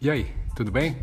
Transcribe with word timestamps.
E 0.00 0.08
aí, 0.08 0.32
tudo 0.54 0.70
bem? 0.70 0.96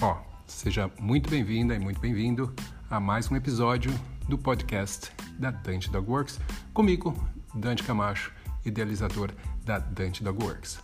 Ó, 0.00 0.16
seja 0.46 0.90
muito 0.98 1.28
bem-vinda 1.28 1.74
e 1.74 1.78
muito 1.78 2.00
bem-vindo 2.00 2.50
a 2.88 2.98
mais 2.98 3.30
um 3.30 3.36
episódio 3.36 3.90
do 4.26 4.38
podcast 4.38 5.12
da 5.38 5.50
Dante 5.50 5.90
Dog 5.90 6.10
Works, 6.10 6.40
comigo, 6.72 7.14
Dante 7.54 7.82
Camacho, 7.82 8.32
idealizador 8.64 9.32
da 9.66 9.78
Dante 9.78 10.24
Dog 10.24 10.42
Works. 10.42 10.80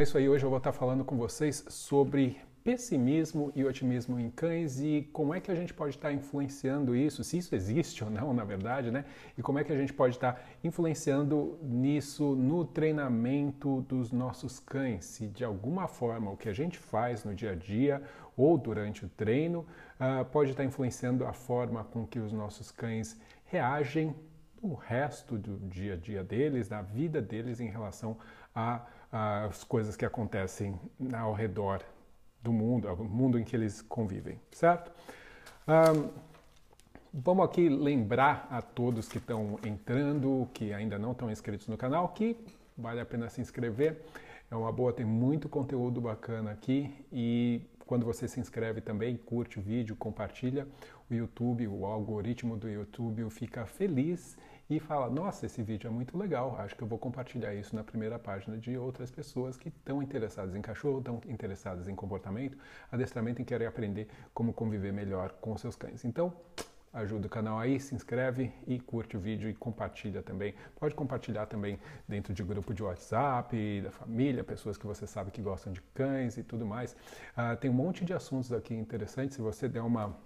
É 0.00 0.04
isso 0.04 0.16
aí, 0.16 0.28
hoje 0.28 0.44
eu 0.44 0.48
vou 0.48 0.58
estar 0.58 0.72
falando 0.72 1.04
com 1.04 1.16
vocês 1.16 1.64
sobre 1.68 2.40
pessimismo 2.64 3.52
e 3.54 3.64
otimismo 3.64 4.18
em 4.18 4.30
cães 4.30 4.80
e 4.80 5.08
como 5.12 5.34
é 5.34 5.40
que 5.40 5.50
a 5.50 5.54
gente 5.54 5.74
pode 5.74 5.96
estar 5.96 6.12
influenciando 6.12 6.94
isso, 6.94 7.24
se 7.24 7.38
isso 7.38 7.54
existe 7.54 8.04
ou 8.04 8.10
não, 8.10 8.32
na 8.32 8.44
verdade, 8.44 8.90
né? 8.90 9.04
E 9.36 9.42
como 9.42 9.58
é 9.58 9.64
que 9.64 9.72
a 9.72 9.76
gente 9.76 9.92
pode 9.92 10.14
estar 10.14 10.40
influenciando 10.62 11.58
nisso 11.62 12.34
no 12.36 12.64
treinamento 12.64 13.82
dos 13.82 14.12
nossos 14.12 14.60
cães, 14.60 15.04
se 15.04 15.26
de 15.26 15.44
alguma 15.44 15.88
forma 15.88 16.30
o 16.30 16.36
que 16.36 16.48
a 16.48 16.52
gente 16.52 16.78
faz 16.78 17.24
no 17.24 17.34
dia 17.34 17.52
a 17.52 17.54
dia 17.54 18.02
ou 18.36 18.56
durante 18.56 19.04
o 19.04 19.08
treino 19.08 19.66
uh, 20.00 20.24
pode 20.26 20.52
estar 20.52 20.64
influenciando 20.64 21.26
a 21.26 21.32
forma 21.32 21.84
com 21.84 22.06
que 22.06 22.18
os 22.18 22.32
nossos 22.32 22.70
cães 22.70 23.20
reagem 23.44 24.14
no 24.62 24.74
resto 24.74 25.36
do 25.36 25.58
dia 25.68 25.94
a 25.94 25.96
dia 25.96 26.22
deles, 26.22 26.68
da 26.68 26.80
vida 26.80 27.20
deles 27.20 27.58
em 27.60 27.68
relação 27.68 28.16
às 28.54 29.64
coisas 29.64 29.96
que 29.96 30.04
acontecem 30.04 30.78
ao 31.12 31.34
redor 31.34 31.82
do 32.42 32.52
mundo, 32.52 32.88
o 32.88 33.04
mundo 33.04 33.38
em 33.38 33.44
que 33.44 33.54
eles 33.54 33.82
convivem, 33.82 34.38
certo? 34.50 34.90
Um, 35.66 36.10
vamos 37.12 37.44
aqui 37.44 37.68
lembrar 37.68 38.48
a 38.50 38.60
todos 38.60 39.08
que 39.08 39.18
estão 39.18 39.58
entrando, 39.64 40.48
que 40.52 40.72
ainda 40.72 40.98
não 40.98 41.12
estão 41.12 41.30
inscritos 41.30 41.68
no 41.68 41.76
canal, 41.76 42.08
que 42.08 42.36
vale 42.76 43.00
a 43.00 43.06
pena 43.06 43.28
se 43.28 43.40
inscrever. 43.40 44.02
É 44.50 44.56
uma 44.56 44.72
boa, 44.72 44.92
tem 44.92 45.06
muito 45.06 45.48
conteúdo 45.48 46.00
bacana 46.00 46.50
aqui 46.50 46.92
e 47.12 47.62
quando 47.86 48.04
você 48.04 48.26
se 48.26 48.40
inscreve 48.40 48.80
também, 48.80 49.16
curte 49.16 49.58
o 49.58 49.62
vídeo, 49.62 49.94
compartilha, 49.94 50.66
o 51.10 51.14
YouTube, 51.14 51.68
o 51.68 51.86
algoritmo 51.86 52.56
do 52.56 52.68
YouTube 52.68 53.28
fica 53.30 53.66
feliz 53.66 54.36
e 54.76 54.80
fala: 54.80 55.10
Nossa, 55.10 55.46
esse 55.46 55.62
vídeo 55.62 55.88
é 55.88 55.90
muito 55.90 56.16
legal, 56.16 56.56
acho 56.58 56.74
que 56.74 56.82
eu 56.82 56.88
vou 56.88 56.98
compartilhar 56.98 57.54
isso 57.54 57.74
na 57.76 57.84
primeira 57.84 58.18
página 58.18 58.56
de 58.56 58.76
outras 58.76 59.10
pessoas 59.10 59.56
que 59.56 59.68
estão 59.68 60.02
interessadas 60.02 60.54
em 60.54 60.62
cachorro, 60.62 60.98
estão 60.98 61.20
interessadas 61.26 61.88
em 61.88 61.94
comportamento, 61.94 62.56
adestramento 62.90 63.42
e 63.42 63.44
querem 63.44 63.66
aprender 63.66 64.08
como 64.32 64.52
conviver 64.52 64.92
melhor 64.92 65.32
com 65.40 65.56
seus 65.56 65.76
cães. 65.76 66.04
Então, 66.04 66.32
ajuda 66.92 67.26
o 67.26 67.30
canal 67.30 67.58
aí, 67.58 67.80
se 67.80 67.94
inscreve 67.94 68.52
e 68.66 68.78
curte 68.78 69.16
o 69.16 69.20
vídeo 69.20 69.48
e 69.48 69.54
compartilha 69.54 70.22
também. 70.22 70.54
Pode 70.78 70.94
compartilhar 70.94 71.46
também 71.46 71.78
dentro 72.06 72.34
de 72.34 72.42
grupo 72.42 72.74
de 72.74 72.82
WhatsApp, 72.82 73.80
da 73.82 73.90
família, 73.90 74.44
pessoas 74.44 74.76
que 74.76 74.86
você 74.86 75.06
sabe 75.06 75.30
que 75.30 75.40
gostam 75.40 75.72
de 75.72 75.80
cães 75.94 76.36
e 76.36 76.42
tudo 76.42 76.66
mais. 76.66 76.92
Uh, 77.36 77.56
tem 77.58 77.70
um 77.70 77.74
monte 77.74 78.04
de 78.04 78.12
assuntos 78.12 78.52
aqui 78.52 78.74
interessantes. 78.74 79.36
Se 79.36 79.42
você 79.42 79.68
der 79.68 79.82
uma 79.82 80.16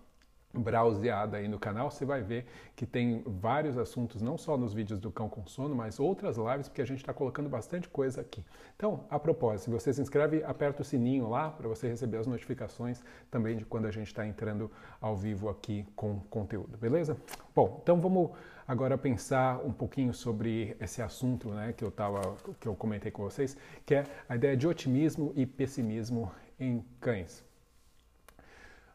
browseada 0.57 1.37
aí 1.37 1.49
no 1.49 1.59
canal, 1.59 1.91
você 1.91 2.05
vai 2.05 2.23
ver 2.23 2.47
que 2.75 2.87
tem 2.87 3.23
vários 3.27 3.77
assuntos, 3.79 4.23
não 4.23 4.37
só 4.37 4.57
nos 4.57 4.73
vídeos 4.73 4.99
do 4.99 5.11
Cão 5.11 5.29
com 5.29 5.47
Sono, 5.47 5.75
mas 5.75 6.01
outras 6.01 6.37
lives, 6.37 6.69
porque 6.69 6.83
a 6.83 6.87
gente 6.87 6.99
está 6.99 7.13
colocando 7.13 7.49
bastante 7.49 7.89
coisa 7.89 8.21
aqui. 8.21 8.45
Então, 8.75 9.05
a 9.11 9.19
propósito, 9.19 9.65
se 9.65 9.71
você 9.71 9.93
se 9.93 10.01
inscreve, 10.01 10.43
aperta 10.45 10.83
o 10.83 10.85
sininho 10.85 11.29
lá 11.29 11.51
para 11.51 11.69
você 11.69 11.89
receber 11.89 12.19
as 12.19 12.27
notificações 12.27 13.03
também 13.31 13.57
de 13.57 13.65
quando 13.65 13.87
a 13.87 13.91
gente 13.91 14.09
está 14.09 14.27
entrando 14.27 14.71
ao 15.01 15.17
vivo 15.17 15.49
aqui 15.49 15.87
com 15.95 16.21
conteúdo, 16.31 16.77
beleza? 16.77 17.17
Bom, 17.55 17.81
então 17.83 18.01
vamos 18.01 18.31
agora 18.67 18.99
pensar 18.99 19.65
um 19.65 19.73
pouquinho 19.73 20.13
sobre 20.13 20.77
esse 20.81 21.01
assunto 21.01 21.51
né, 21.51 21.73
que, 21.73 21.85
eu 21.85 21.91
tava, 21.91 22.21
que 22.61 22.67
eu 22.67 22.75
comentei 22.75 23.11
com 23.11 23.23
vocês, 23.23 23.57
que 23.85 23.95
é 23.95 24.05
a 24.29 24.35
ideia 24.35 24.57
de 24.57 24.67
otimismo 24.67 25.33
e 25.37 25.47
pessimismo 25.47 26.31
em 26.59 26.85
cães. 27.01 27.45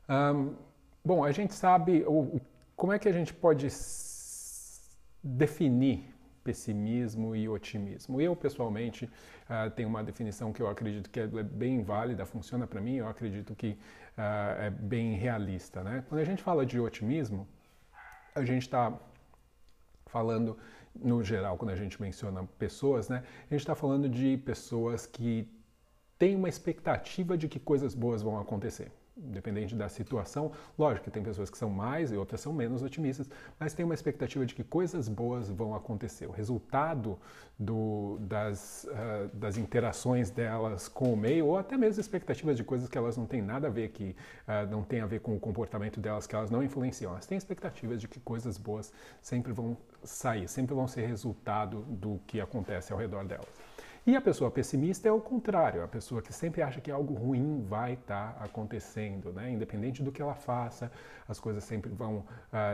Um, 0.09 0.55
Bom, 1.03 1.23
a 1.23 1.31
gente 1.31 1.56
sabe 1.56 2.03
o, 2.07 2.39
como 2.75 2.94
é 2.94 3.00
que 3.00 3.09
a 3.09 3.12
gente 3.12 3.34
pode 3.34 3.67
definir 5.23 6.13
pessimismo 6.44 7.35
e 7.35 7.50
otimismo. 7.50 8.22
Eu, 8.22 8.35
pessoalmente, 8.35 9.06
uh, 9.06 9.69
tenho 9.72 9.89
uma 9.89 10.03
definição 10.03 10.53
que 10.53 10.62
eu 10.62 10.67
acredito 10.67 11.09
que 11.09 11.19
é 11.19 11.28
bem 11.28 11.81
válida, 11.81 12.23
funciona 12.25 12.67
para 12.67 12.79
mim, 12.79 12.95
eu 12.97 13.07
acredito 13.07 13.56
que 13.56 13.78
uh, 14.17 14.62
é 14.62 14.69
bem 14.69 15.16
realista. 15.16 15.84
Né? 15.84 16.03
Quando 16.07 16.22
a 16.22 16.23
gente 16.23 16.44
fala 16.44 16.66
de 16.66 16.79
otimismo, 16.79 17.47
a 18.35 18.45
gente 18.45 18.63
está 18.63 18.95
falando, 20.06 20.56
no 20.95 21.23
geral, 21.23 21.57
quando 21.57 21.72
a 21.72 21.75
gente 21.75 22.00
menciona 22.00 22.44
pessoas, 22.59 23.09
né, 23.09 23.23
a 23.50 23.53
gente 23.53 23.62
está 23.62 23.73
falando 23.73 24.09
de 24.09 24.38
pessoas 24.38 25.06
que 25.06 25.50
têm 26.19 26.35
uma 26.35 26.50
expectativa 26.50 27.38
de 27.38 27.47
que 27.47 27.59
coisas 27.59 27.95
boas 27.95 28.22
vão 28.22 28.39
acontecer 28.39 28.91
independente 29.17 29.75
da 29.75 29.89
situação. 29.89 30.51
Lógico 30.77 31.05
que 31.05 31.11
tem 31.11 31.23
pessoas 31.23 31.49
que 31.49 31.57
são 31.57 31.69
mais 31.69 32.11
e 32.11 32.16
outras 32.16 32.41
são 32.41 32.53
menos 32.53 32.81
otimistas, 32.81 33.29
mas 33.59 33.73
tem 33.73 33.83
uma 33.83 33.94
expectativa 33.94 34.45
de 34.45 34.55
que 34.55 34.63
coisas 34.63 35.07
boas 35.07 35.49
vão 35.49 35.75
acontecer. 35.75 36.27
O 36.27 36.31
resultado 36.31 37.19
do, 37.57 38.17
das, 38.21 38.85
uh, 38.85 39.35
das 39.35 39.57
interações 39.57 40.29
delas 40.29 40.88
com 40.88 41.13
o 41.13 41.17
meio, 41.17 41.47
ou 41.47 41.57
até 41.57 41.77
mesmo 41.77 42.01
expectativas 42.01 42.57
de 42.57 42.63
coisas 42.63 42.89
que 42.89 42.97
elas 42.97 43.17
não 43.17 43.25
têm 43.25 43.41
nada 43.41 43.67
a 43.67 43.69
ver, 43.69 43.89
que 43.89 44.16
uh, 44.47 44.69
não 44.69 44.83
tem 44.83 45.01
a 45.01 45.05
ver 45.05 45.19
com 45.19 45.35
o 45.35 45.39
comportamento 45.39 46.00
delas, 46.00 46.25
que 46.25 46.35
elas 46.35 46.50
não 46.50 46.63
influenciam. 46.63 47.11
Elas 47.11 47.25
têm 47.25 47.38
expectativas 47.38 48.01
de 48.01 48.07
que 48.07 48.19
coisas 48.19 48.57
boas 48.57 48.91
sempre 49.21 49.51
vão 49.51 49.77
sair, 50.03 50.47
sempre 50.47 50.73
vão 50.73 50.88
ser 50.88 51.05
resultado 51.05 51.81
do 51.81 52.19
que 52.25 52.41
acontece 52.41 52.91
ao 52.91 53.00
redor 53.00 53.25
delas. 53.25 53.70
E 54.06 54.16
a 54.16 54.22
pessoa 54.22 54.50
pessimista 54.50 55.07
é 55.07 55.12
o 55.12 55.22
contrário, 55.22 55.84
a 55.84 55.88
pessoa 55.88 56.23
que 56.23 56.34
sempre 56.34 56.63
acha 56.63 56.81
que 56.81 56.89
algo 56.89 57.13
ruim 57.13 57.63
vai 57.69 57.94
estar 57.94 58.34
tá 58.34 58.45
acontecendo, 58.45 59.31
né? 59.31 59.51
independente 59.51 60.01
do 60.01 60.12
que 60.12 60.19
ela 60.19 60.34
faça, 60.34 60.91
as 61.28 61.39
coisas 61.39 61.63
sempre 61.63 61.91
vão 61.91 62.17
uh, 62.17 62.25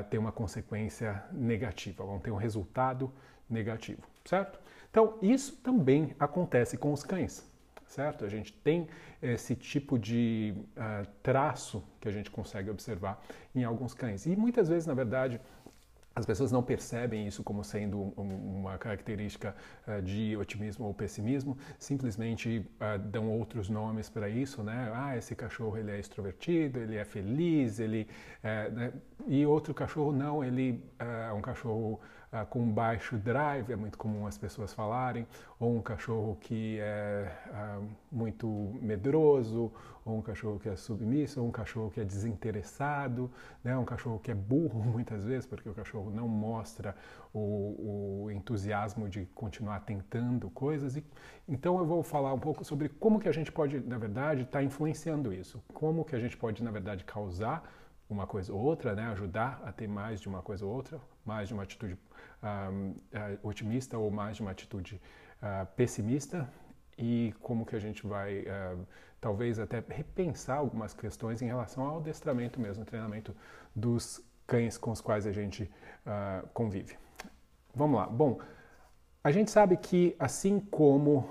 ter 0.09 0.17
uma 0.17 0.31
consequência 0.31 1.21
negativa, 1.33 2.05
vão 2.05 2.17
ter 2.17 2.31
um 2.31 2.37
resultado 2.37 3.11
negativo, 3.49 4.03
certo? 4.23 4.57
Então, 4.89 5.17
isso 5.21 5.57
também 5.57 6.15
acontece 6.17 6.77
com 6.77 6.93
os 6.93 7.03
cães, 7.03 7.45
certo? 7.87 8.23
A 8.23 8.29
gente 8.29 8.53
tem 8.53 8.87
esse 9.21 9.53
tipo 9.53 9.99
de 9.99 10.53
uh, 10.77 11.05
traço 11.21 11.83
que 11.99 12.07
a 12.07 12.11
gente 12.11 12.31
consegue 12.31 12.69
observar 12.69 13.21
em 13.53 13.65
alguns 13.65 13.93
cães. 13.93 14.25
E 14.25 14.33
muitas 14.33 14.69
vezes, 14.69 14.85
na 14.85 14.93
verdade, 14.93 15.41
as 16.17 16.25
pessoas 16.25 16.51
não 16.51 16.63
percebem 16.63 17.27
isso 17.27 17.43
como 17.43 17.63
sendo 17.63 18.11
uma 18.17 18.75
característica 18.79 19.55
uh, 19.87 20.01
de 20.01 20.35
otimismo 20.35 20.87
ou 20.87 20.93
pessimismo, 20.93 21.55
simplesmente 21.77 22.65
uh, 22.81 22.97
dão 22.97 23.29
outros 23.29 23.69
nomes 23.69 24.09
para 24.09 24.27
isso, 24.27 24.63
né? 24.63 24.91
Ah, 24.95 25.15
esse 25.15 25.35
cachorro 25.35 25.77
ele 25.77 25.91
é 25.91 25.99
extrovertido, 25.99 26.79
ele 26.79 26.95
é 26.95 27.05
feliz, 27.05 27.79
ele 27.79 28.07
é, 28.41 28.67
né? 28.71 28.93
e 29.27 29.45
outro 29.45 29.75
cachorro 29.75 30.11
não, 30.11 30.43
ele 30.43 30.83
é 30.97 31.31
um 31.33 31.41
cachorro 31.41 31.99
uh, 32.31 32.45
com 32.47 32.69
baixo 32.71 33.17
drive, 33.17 33.71
é 33.71 33.75
muito 33.75 33.97
comum 33.97 34.25
as 34.27 34.37
pessoas 34.37 34.73
falarem, 34.73 35.27
ou 35.59 35.75
um 35.75 35.81
cachorro 35.81 36.37
que 36.39 36.77
é 36.79 37.31
uh, 37.47 37.87
muito 38.11 38.47
medroso, 38.81 39.71
ou 40.07 40.17
um 40.17 40.21
cachorro 40.21 40.59
que 40.59 40.69
é 40.69 40.75
submisso, 40.75 41.41
ou 41.41 41.47
um 41.47 41.51
cachorro 41.51 41.91
que 41.91 41.99
é 41.99 42.05
desinteressado, 42.05 43.29
né? 43.63 43.77
um 43.77 43.83
cachorro 43.83 44.19
que 44.19 44.31
é 44.31 44.35
burro 44.35 44.79
muitas 44.83 45.23
vezes, 45.23 45.45
porque 45.45 45.67
o 45.67 45.73
cachorro 45.73 46.09
não 46.09 46.27
mostra 46.27 46.95
o, 47.33 48.23
o 48.25 48.31
entusiasmo 48.31 49.09
de 49.09 49.25
continuar 49.35 49.81
tentando 49.81 50.49
coisas. 50.49 50.95
E, 50.95 51.03
então 51.47 51.77
eu 51.77 51.85
vou 51.85 52.01
falar 52.03 52.33
um 52.33 52.39
pouco 52.39 52.63
sobre 52.63 52.87
como 52.87 53.19
que 53.19 53.27
a 53.27 53.33
gente 53.33 53.51
pode, 53.51 53.79
na 53.81 53.97
verdade, 53.97 54.43
estar 54.43 54.59
tá 54.59 54.63
influenciando 54.63 55.33
isso, 55.33 55.61
como 55.73 56.05
que 56.05 56.15
a 56.15 56.19
gente 56.19 56.37
pode, 56.37 56.63
na 56.63 56.71
verdade, 56.71 57.03
causar 57.03 57.63
uma 58.09 58.25
coisa 58.25 58.53
ou 58.53 58.61
outra, 58.61 58.95
né? 58.95 59.03
ajudar 59.07 59.61
a 59.65 59.71
ter 59.71 59.87
mais 59.87 60.21
de 60.21 60.29
uma 60.29 60.41
coisa 60.41 60.65
ou 60.65 60.73
outra, 60.73 60.99
mais 61.25 61.49
de 61.49 61.53
uma 61.53 61.63
atitude 61.63 61.97
uh, 62.43 63.47
otimista 63.47 63.97
ou 63.97 64.11
mais 64.11 64.37
de 64.37 64.41
uma 64.41 64.51
atitude 64.51 65.01
uh, 65.41 65.65
pessimista 65.75 66.49
e 66.97 67.33
como 67.41 67.65
que 67.65 67.75
a 67.75 67.79
gente 67.79 68.05
vai 68.05 68.41
uh, 68.41 68.87
talvez 69.19 69.59
até 69.59 69.83
repensar 69.87 70.57
algumas 70.57 70.93
questões 70.93 71.41
em 71.41 71.47
relação 71.47 71.85
ao 71.85 71.97
adestramento 71.97 72.59
mesmo, 72.59 72.85
treinamento 72.85 73.35
dos 73.75 74.21
cães 74.45 74.77
com 74.77 74.91
os 74.91 75.01
quais 75.01 75.27
a 75.27 75.31
gente 75.31 75.69
convive. 76.53 76.97
Vamos 77.75 77.99
lá. 77.99 78.07
Bom, 78.07 78.39
a 79.21 79.29
gente 79.29 79.51
sabe 79.51 79.75
que 79.75 80.15
assim 80.17 80.57
como 80.57 81.29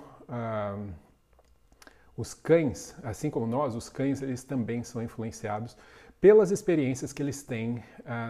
os 2.15 2.35
cães, 2.35 2.95
assim 3.03 3.31
como 3.31 3.47
nós, 3.47 3.75
os 3.75 3.89
cães, 3.89 4.21
eles 4.21 4.45
também 4.45 4.83
são 4.83 5.03
influenciados 5.03 5.79
pelas 6.21 6.51
experiências 6.51 7.11
que 7.11 7.23
eles 7.23 7.43
têm 7.43 7.83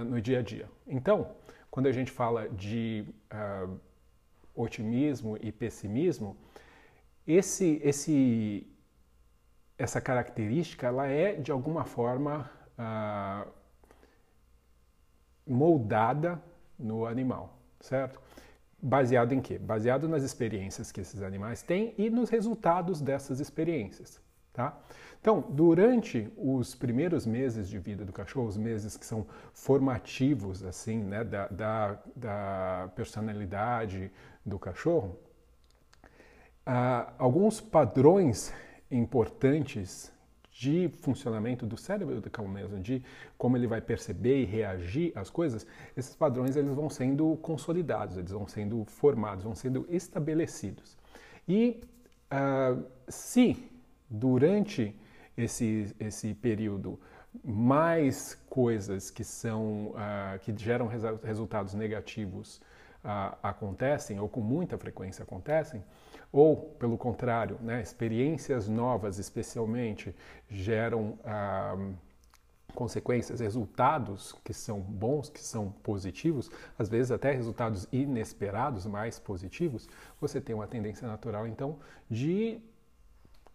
no 0.07 0.21
dia 0.21 0.39
a 0.39 0.43
dia. 0.43 0.69
Então, 0.87 1.35
quando 1.77 1.89
a 1.89 1.93
gente 1.93 2.11
fala 2.11 2.49
de 2.49 3.05
uh, 3.31 3.79
otimismo 4.55 5.37
e 5.43 5.53
pessimismo, 5.53 6.35
esse, 7.27 7.79
esse, 7.85 8.67
essa 9.77 10.01
característica 10.01 10.87
ela 10.87 11.07
é 11.07 11.35
de 11.35 11.53
alguma 11.53 11.85
forma 11.85 12.51
uh, 12.79 13.53
moldada 15.47 16.43
no 16.79 17.05
animal, 17.05 17.59
certo? 17.79 18.23
baseado 18.81 19.33
em 19.35 19.43
quê? 19.43 19.59
Baseado 19.59 20.09
nas 20.09 20.23
experiências 20.23 20.91
que 20.91 21.03
esses 21.03 21.21
animais 21.21 21.61
têm 21.61 21.95
e 21.99 22.09
nos 22.09 22.31
resultados 22.31 23.03
dessas 23.03 23.39
experiências. 23.39 24.19
Tá? 24.57 24.75
Então, 25.21 25.45
durante 25.51 26.33
os 26.35 26.75
primeiros 26.75 27.27
meses 27.27 27.69
de 27.69 27.79
vida 27.79 28.07
do 28.07 28.13
cachorro, 28.13 28.49
os 28.49 28.57
meses 28.57 28.97
que 28.97 29.05
são 29.05 29.27
formativos 29.53 30.65
assim, 30.65 30.97
né, 31.05 31.23
da, 31.23 31.47
da, 31.49 31.99
da 32.17 32.91
personalidade 32.97 34.11
do 34.47 34.59
cachorro, 34.59 35.19
uh, 36.67 37.13
alguns 37.19 37.61
padrões 37.61 38.51
importantes 38.91 40.11
de 40.51 40.89
funcionamento 41.03 41.67
do 41.67 41.77
cérebro 41.77 42.19
do 42.19 42.31
cão 42.31 42.49
mesmo, 42.49 42.81
de 42.81 43.05
como 43.37 43.59
ele 43.59 43.67
vai 43.67 43.83
perceber 43.83 44.41
e 44.41 44.47
reagir 44.47 45.13
às 45.15 45.29
coisas, 45.29 45.67
esses 45.95 46.17
padrões 46.17 46.57
eles 46.57 46.73
vão 46.73 46.89
sendo 46.89 47.37
consolidados, 47.43 48.17
eles 48.17 48.31
vão 48.31 48.49
sendo 48.49 48.87
formados, 48.87 49.45
vão 49.45 49.55
sendo 49.55 49.87
estabelecidos. 49.91 50.97
E 51.47 51.83
uh, 52.33 52.83
se 53.07 53.76
durante 54.09 54.95
esse, 55.37 55.95
esse 55.99 56.35
período 56.35 56.99
mais 57.45 58.35
coisas 58.49 59.11
que 59.11 59.23
são 59.23 59.89
uh, 59.89 60.39
que 60.41 60.57
geram 60.57 60.87
resu 60.87 61.21
resultados 61.23 61.75
negativos 61.75 62.61
uh, 63.05 63.37
acontecem 63.43 64.19
ou 64.19 64.29
com 64.29 64.41
muita 64.41 64.79
frequência 64.79 65.23
acontecem 65.23 65.85
ou 66.33 66.57
pelo 66.57 66.97
contrário 66.97 67.59
né, 67.61 67.83
experiências 67.83 68.69
novas 68.69 69.19
especialmente 69.19 70.15
geram 70.49 71.19
uh, 71.21 71.95
consequências 72.75 73.41
resultados 73.41 74.35
que 74.45 74.55
são 74.55 74.81
bons 74.81 75.29
que 75.29 75.41
são 75.41 75.71
positivos 75.83 76.51
às 76.79 76.89
vezes 76.89 77.11
até 77.11 77.33
resultados 77.33 77.87
inesperados 77.93 78.87
mais 78.87 79.19
positivos 79.19 79.89
você 80.19 80.41
tem 80.41 80.55
uma 80.55 80.67
tendência 80.67 81.07
natural 81.07 81.47
então 81.47 81.79
de 82.09 82.61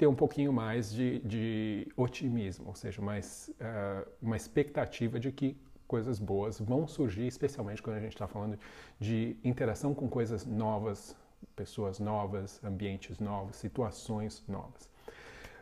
ter 0.01 0.07
um 0.07 0.15
pouquinho 0.15 0.51
mais 0.51 0.91
de, 0.91 1.19
de 1.19 1.87
otimismo, 1.95 2.69
ou 2.69 2.73
seja, 2.73 2.99
mais, 3.03 3.51
uh, 3.61 4.09
uma 4.19 4.35
expectativa 4.35 5.19
de 5.19 5.31
que 5.31 5.55
coisas 5.87 6.17
boas 6.17 6.59
vão 6.59 6.87
surgir, 6.87 7.27
especialmente 7.27 7.83
quando 7.83 7.97
a 7.97 7.99
gente 7.99 8.13
está 8.13 8.27
falando 8.27 8.57
de 8.99 9.37
interação 9.43 9.93
com 9.93 10.09
coisas 10.09 10.43
novas, 10.43 11.15
pessoas 11.55 11.99
novas, 11.99 12.59
ambientes 12.63 13.19
novos, 13.19 13.57
situações 13.57 14.43
novas. 14.47 14.89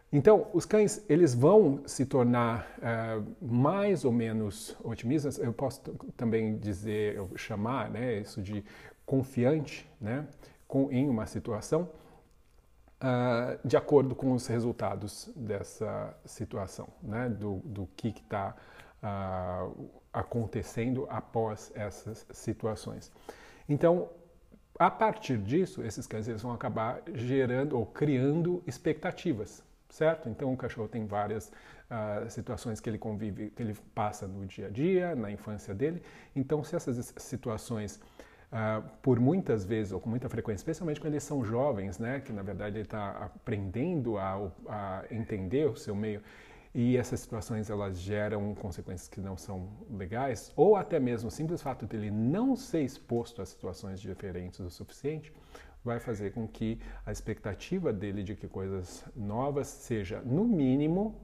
Então, 0.09 0.47
os 0.53 0.63
cães 0.65 1.03
eles 1.09 1.35
vão 1.35 1.81
se 1.85 2.05
tornar 2.05 2.65
uh, 2.77 3.45
mais 3.45 4.05
ou 4.05 4.11
menos 4.13 4.73
otimistas. 4.81 5.37
Eu 5.37 5.51
posso 5.51 5.81
também 6.15 6.57
dizer, 6.57 7.21
chamar, 7.35 7.89
né, 7.89 8.21
isso 8.21 8.41
de 8.41 8.63
confiante, 9.05 9.85
né, 9.99 10.25
com, 10.65 10.89
em 10.93 11.09
uma 11.09 11.25
situação 11.25 11.89
uh, 13.01 13.67
de 13.67 13.77
acordo 13.77 14.15
com 14.15 14.33
os 14.33 14.47
resultados 14.47 15.31
dessa 15.35 16.15
situação, 16.25 16.87
né? 17.01 17.29
do, 17.29 17.57
do 17.65 17.87
que 17.95 18.09
está 18.09 18.55
uh, 19.03 19.89
acontecendo 20.11 21.07
após 21.09 21.71
essas 21.75 22.25
situações. 22.31 23.11
Então, 23.67 24.09
a 24.77 24.89
partir 24.89 25.37
disso, 25.37 25.83
esses 25.83 26.07
cães 26.07 26.27
eles 26.27 26.41
vão 26.41 26.53
acabar 26.53 27.01
gerando 27.13 27.77
ou 27.77 27.85
criando 27.85 28.63
expectativas, 28.65 29.61
certo? 29.89 30.29
Então, 30.29 30.53
o 30.53 30.57
cachorro 30.57 30.87
tem 30.87 31.05
várias 31.05 31.47
uh, 31.47 32.29
situações 32.29 32.79
que 32.79 32.89
ele 32.89 32.97
convive, 32.97 33.49
que 33.49 33.61
ele 33.61 33.75
passa 33.93 34.25
no 34.27 34.45
dia 34.45 34.67
a 34.67 34.69
dia, 34.69 35.15
na 35.15 35.29
infância 35.29 35.73
dele. 35.75 36.01
Então, 36.35 36.63
se 36.63 36.75
essas 36.75 37.13
situações 37.17 37.99
Uh, 38.51 38.81
por 39.03 39.19
muitas 39.19 39.63
vezes, 39.63 39.93
ou 39.93 39.99
com 39.99 40.09
muita 40.09 40.27
frequência, 40.27 40.61
especialmente 40.61 40.99
quando 40.99 41.13
eles 41.13 41.23
são 41.23 41.45
jovens, 41.45 41.99
né, 41.99 42.19
que 42.19 42.33
na 42.33 42.41
verdade 42.41 42.77
ele 42.77 42.83
está 42.83 43.11
aprendendo 43.11 44.17
a, 44.17 44.51
a, 44.67 45.03
entender 45.11 45.67
o 45.67 45.75
seu 45.75 45.95
meio, 45.95 46.19
e 46.73 46.97
essas 46.97 47.19
situações 47.19 47.69
elas 47.69 47.99
geram 47.99 48.55
consequências 48.55 49.07
que 49.07 49.21
não 49.21 49.37
são 49.37 49.69
legais, 49.91 50.51
ou 50.55 50.75
até 50.75 50.99
mesmo 50.99 51.27
o 51.27 51.31
simples 51.31 51.61
fato 51.61 51.85
dele 51.85 52.09
não 52.09 52.55
ser 52.55 52.81
exposto 52.81 53.39
a 53.39 53.45
situações 53.45 54.01
diferentes 54.01 54.59
o 54.59 54.69
suficiente, 54.71 55.31
vai 55.83 55.99
fazer 55.99 56.31
com 56.31 56.47
que 56.47 56.79
a 57.05 57.11
expectativa 57.11 57.93
dele 57.93 58.23
de 58.23 58.35
que 58.35 58.47
coisas 58.47 59.05
novas 59.15 59.67
seja, 59.67 60.21
no 60.25 60.43
mínimo, 60.43 61.15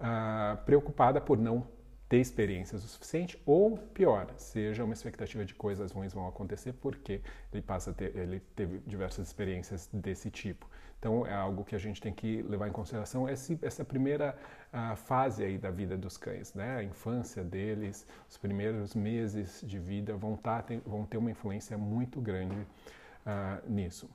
uh, 0.00 0.56
preocupada 0.64 1.20
por 1.20 1.38
não 1.38 1.75
ter 2.08 2.18
experiências 2.18 2.84
o 2.84 2.88
suficiente 2.88 3.40
ou 3.44 3.76
pior, 3.76 4.32
seja 4.36 4.84
uma 4.84 4.94
expectativa 4.94 5.44
de 5.44 5.54
coisas 5.54 5.90
ruins 5.90 6.12
vão 6.12 6.28
acontecer 6.28 6.72
porque 6.74 7.20
ele 7.52 7.62
passa 7.62 7.92
ter, 7.92 8.16
ele 8.16 8.40
teve 8.54 8.78
diversas 8.86 9.26
experiências 9.26 9.88
desse 9.92 10.30
tipo. 10.30 10.68
Então 10.98 11.26
é 11.26 11.34
algo 11.34 11.64
que 11.64 11.74
a 11.74 11.78
gente 11.78 12.00
tem 12.00 12.12
que 12.12 12.42
levar 12.42 12.68
em 12.68 12.72
consideração 12.72 13.28
esse, 13.28 13.58
essa 13.60 13.84
primeira 13.84 14.36
uh, 14.72 14.96
fase 14.96 15.44
aí 15.44 15.58
da 15.58 15.70
vida 15.70 15.96
dos 15.96 16.16
cães, 16.16 16.54
né? 16.54 16.76
A 16.76 16.82
infância 16.82 17.44
deles, 17.44 18.06
os 18.28 18.38
primeiros 18.38 18.94
meses 18.94 19.60
de 19.64 19.78
vida 19.78 20.16
vão, 20.16 20.36
tá, 20.36 20.62
tem, 20.62 20.80
vão 20.86 21.04
ter 21.04 21.18
uma 21.18 21.30
influência 21.30 21.76
muito 21.76 22.20
grande 22.20 22.56
uh, 22.56 23.70
nisso. 23.70 24.08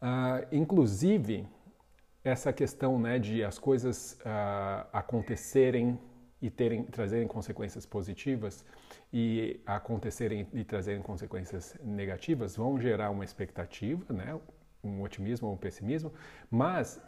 Uh, 0.00 0.46
inclusive 0.50 1.46
essa 2.24 2.52
questão 2.52 3.00
né, 3.00 3.18
de 3.18 3.42
as 3.42 3.58
coisas 3.58 4.16
acontecerem 4.92 5.98
e 6.42 6.50
terem, 6.50 6.82
trazerem 6.82 7.28
consequências 7.28 7.86
positivas 7.86 8.64
e 9.12 9.60
acontecerem 9.64 10.46
e 10.52 10.64
trazerem 10.64 11.00
consequências 11.00 11.76
negativas 11.82 12.56
vão 12.56 12.78
gerar 12.80 13.10
uma 13.10 13.24
expectativa, 13.24 14.12
né? 14.12 14.38
um 14.82 15.00
otimismo 15.02 15.46
ou 15.46 15.54
um 15.54 15.56
pessimismo, 15.56 16.12
mas 16.50 17.00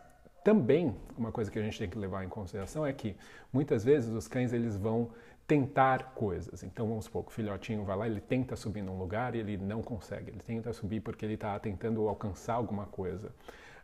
também 0.44 0.94
uma 1.18 1.32
coisa 1.32 1.50
que 1.50 1.58
a 1.58 1.62
gente 1.62 1.76
tem 1.76 1.90
que 1.90 1.98
levar 1.98 2.24
em 2.24 2.28
consideração 2.28 2.86
é 2.86 2.92
que 2.92 3.16
muitas 3.52 3.82
vezes 3.84 4.14
os 4.14 4.28
cães 4.28 4.52
eles 4.52 4.76
vão 4.76 5.10
tentar 5.46 6.14
coisas. 6.14 6.62
Então 6.62 6.86
vamos 6.86 7.06
supor 7.06 7.24
que 7.24 7.30
o 7.30 7.34
filhotinho 7.34 7.82
vai 7.84 7.96
lá, 7.96 8.06
ele 8.06 8.20
tenta 8.20 8.54
subir 8.54 8.82
num 8.82 8.96
lugar 8.96 9.34
e 9.34 9.38
ele 9.38 9.56
não 9.56 9.82
consegue. 9.82 10.30
Ele 10.30 10.40
tenta 10.40 10.72
subir 10.72 11.00
porque 11.00 11.24
ele 11.24 11.34
está 11.34 11.58
tentando 11.58 12.08
alcançar 12.08 12.54
alguma 12.54 12.86
coisa. 12.86 13.34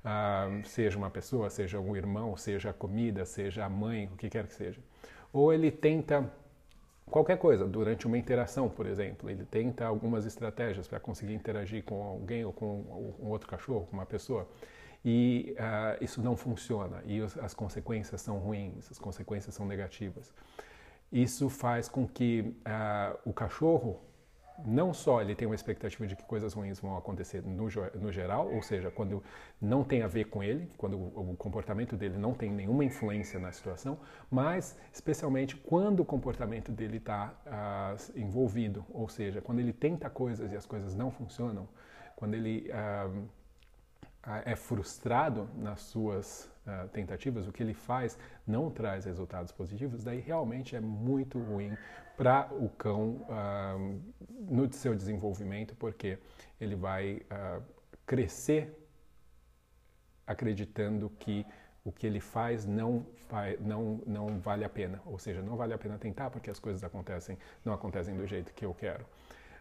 Uh, 0.02 0.64
seja 0.66 0.96
uma 0.96 1.10
pessoa, 1.10 1.50
seja 1.50 1.80
um 1.80 1.96
irmão, 1.96 2.36
seja 2.36 2.70
a 2.70 2.72
comida, 2.72 3.24
seja 3.26 3.64
a 3.64 3.68
mãe, 3.68 4.06
o 4.06 4.16
que 4.16 4.30
quer 4.30 4.46
que 4.46 4.54
seja 4.54 4.80
ou 5.32 5.52
ele 5.52 5.70
tenta 5.70 6.30
qualquer 7.10 7.38
coisa 7.38 7.66
durante 7.66 8.06
uma 8.06 8.16
interação, 8.16 8.68
por 8.68 8.86
exemplo. 8.86 9.28
Ele 9.28 9.44
tenta 9.44 9.84
algumas 9.84 10.24
estratégias 10.24 10.86
para 10.86 11.00
conseguir 11.00 11.34
interagir 11.34 11.84
com 11.84 12.02
alguém 12.02 12.44
ou 12.44 12.52
com 12.52 13.16
um 13.20 13.28
outro 13.28 13.48
cachorro, 13.48 13.86
com 13.90 13.96
uma 13.96 14.06
pessoa. 14.06 14.48
E 15.04 15.56
uh, 15.58 16.04
isso 16.04 16.20
não 16.20 16.36
funciona 16.36 17.02
e 17.06 17.22
os, 17.22 17.36
as 17.38 17.54
consequências 17.54 18.20
são 18.20 18.38
ruins, 18.38 18.90
as 18.90 18.98
consequências 18.98 19.54
são 19.54 19.66
negativas. 19.66 20.32
Isso 21.10 21.48
faz 21.48 21.88
com 21.88 22.06
que 22.06 22.54
uh, 22.66 23.18
o 23.24 23.32
cachorro 23.32 23.98
não 24.64 24.92
só 24.92 25.20
ele 25.20 25.34
tem 25.34 25.46
uma 25.46 25.54
expectativa 25.54 26.06
de 26.06 26.16
que 26.16 26.22
coisas 26.24 26.52
ruins 26.52 26.80
vão 26.80 26.96
acontecer 26.96 27.42
no, 27.42 27.68
no 27.94 28.12
geral, 28.12 28.52
ou 28.52 28.62
seja, 28.62 28.90
quando 28.90 29.22
não 29.60 29.84
tem 29.84 30.02
a 30.02 30.06
ver 30.06 30.24
com 30.24 30.42
ele, 30.42 30.68
quando 30.76 30.96
o, 30.96 31.32
o, 31.32 31.36
comportamento 31.36 31.96
dele 31.96 32.18
não 32.18 32.34
tem 32.34 32.50
nenhuma 32.50 32.84
influência 32.84 33.38
na 33.38 33.52
situação, 33.52 33.98
mas 34.30 34.76
especialmente 34.92 35.56
quando 35.56 36.00
o 36.00 36.04
comportamento 36.04 36.72
dele 36.72 36.98
está 36.98 37.34
uh, 37.46 38.18
envolvido, 38.18 38.84
ou 38.90 39.08
seja, 39.08 39.40
quando 39.40 39.60
ele 39.60 39.72
tenta 39.72 40.08
coisas 40.08 40.52
e 40.52 40.56
as 40.56 40.66
coisas 40.66 40.94
não 40.94 41.10
funcionam, 41.10 41.68
quando 42.16 42.34
ele 42.34 42.70
uh, 42.70 43.28
é 44.44 44.54
frustrado 44.54 45.48
nas 45.56 45.80
suas 45.80 46.50
uh, 46.66 46.88
tentativas, 46.88 47.48
o 47.48 47.52
que 47.52 47.62
ele 47.62 47.74
faz 47.74 48.18
não 48.46 48.70
traz 48.70 49.06
resultados 49.06 49.50
positivos, 49.52 50.04
daí 50.04 50.20
realmente 50.20 50.76
é 50.76 50.80
muito 50.80 51.38
ruim 51.38 51.76
para 52.20 52.50
o 52.52 52.68
cão 52.68 53.26
uh, 53.30 54.00
no 54.50 54.70
seu 54.70 54.94
desenvolvimento, 54.94 55.74
porque 55.76 56.18
ele 56.60 56.76
vai 56.76 57.22
uh, 57.32 57.62
crescer 58.04 58.76
acreditando 60.26 61.08
que 61.18 61.46
o 61.82 61.90
que 61.90 62.06
ele 62.06 62.20
faz 62.20 62.66
não, 62.66 63.06
não, 63.58 64.02
não 64.06 64.38
vale 64.38 64.66
a 64.66 64.68
pena, 64.68 65.00
ou 65.06 65.18
seja, 65.18 65.40
não 65.40 65.56
vale 65.56 65.72
a 65.72 65.78
pena 65.78 65.96
tentar 65.96 66.28
porque 66.28 66.50
as 66.50 66.58
coisas 66.58 66.84
acontecem, 66.84 67.38
não 67.64 67.72
acontecem 67.72 68.14
do 68.14 68.26
jeito 68.26 68.52
que 68.52 68.66
eu 68.66 68.74
quero. 68.74 69.06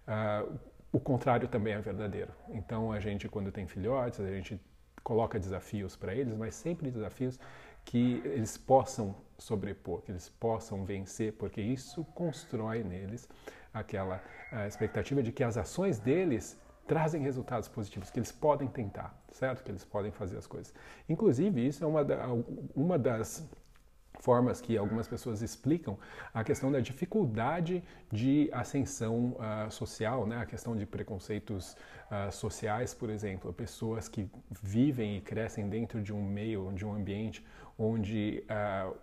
Uh, 0.06 0.60
o 0.92 1.00
contrário 1.00 1.48
também 1.48 1.76
é 1.76 1.80
verdadeiro. 1.80 2.34
Então 2.50 2.92
a 2.92 3.00
gente, 3.00 3.30
quando 3.30 3.54
tem 3.54 3.68
filhotes, 3.68 4.20
a 4.20 4.28
gente 4.28 4.60
coloca 5.02 5.40
desafios 5.40 5.96
para 5.96 6.14
eles, 6.14 6.36
mas 6.36 6.56
sempre 6.56 6.92
desafios 6.92 7.40
que 7.86 8.22
eles 8.26 8.58
possam 8.58 9.16
sobrepor, 9.40 10.02
que 10.02 10.12
eles 10.12 10.30
possam 10.30 10.86
vencer, 10.86 11.34
porque 11.34 11.62
isso 11.62 12.04
constrói 12.14 12.84
neles 12.84 13.28
aquela 13.74 14.22
eh, 14.52 14.68
expectativa 14.68 15.24
de 15.24 15.32
que 15.32 15.44
as 15.44 15.58
ações 15.58 16.00
deles 16.00 16.60
trazem 16.88 17.22
resultados 17.22 17.68
positivos, 17.68 18.10
que 18.10 18.20
eles 18.20 18.32
podem 18.32 18.68
tentar, 18.68 19.16
certo? 19.32 19.64
Que 19.64 19.72
eles 19.72 19.86
podem 19.86 20.12
fazer 20.12 20.38
as 20.38 20.48
coisas. 20.48 20.74
Inclusive, 21.08 21.68
isso 21.68 21.84
é 21.84 21.88
uma, 21.88 22.04
da, 22.04 22.28
uma 22.76 22.98
das 22.98 23.48
formas 24.20 24.60
que 24.60 24.78
algumas 24.78 25.08
pessoas 25.08 25.42
explicam 25.42 25.98
a 26.34 26.44
questão 26.44 26.72
da 26.72 26.80
dificuldade 26.80 27.84
de 28.12 28.50
ascensão 28.52 29.38
uh, 29.38 29.72
social, 29.72 30.28
né? 30.28 30.38
a 30.38 30.46
questão 30.46 30.76
de 30.76 30.86
preconceitos 30.86 31.74
uh, 32.12 32.32
sociais, 32.32 32.94
por 32.94 33.10
exemplo, 33.10 33.54
pessoas 33.54 34.08
que 34.08 34.30
vivem 34.50 35.18
e 35.18 35.22
crescem 35.22 35.70
dentro 35.70 36.02
de 36.02 36.12
um 36.12 36.24
meio, 36.24 36.72
de 36.74 36.86
um 36.86 36.94
ambiente 36.94 37.46
onde 37.78 38.44
uh, 38.50 38.96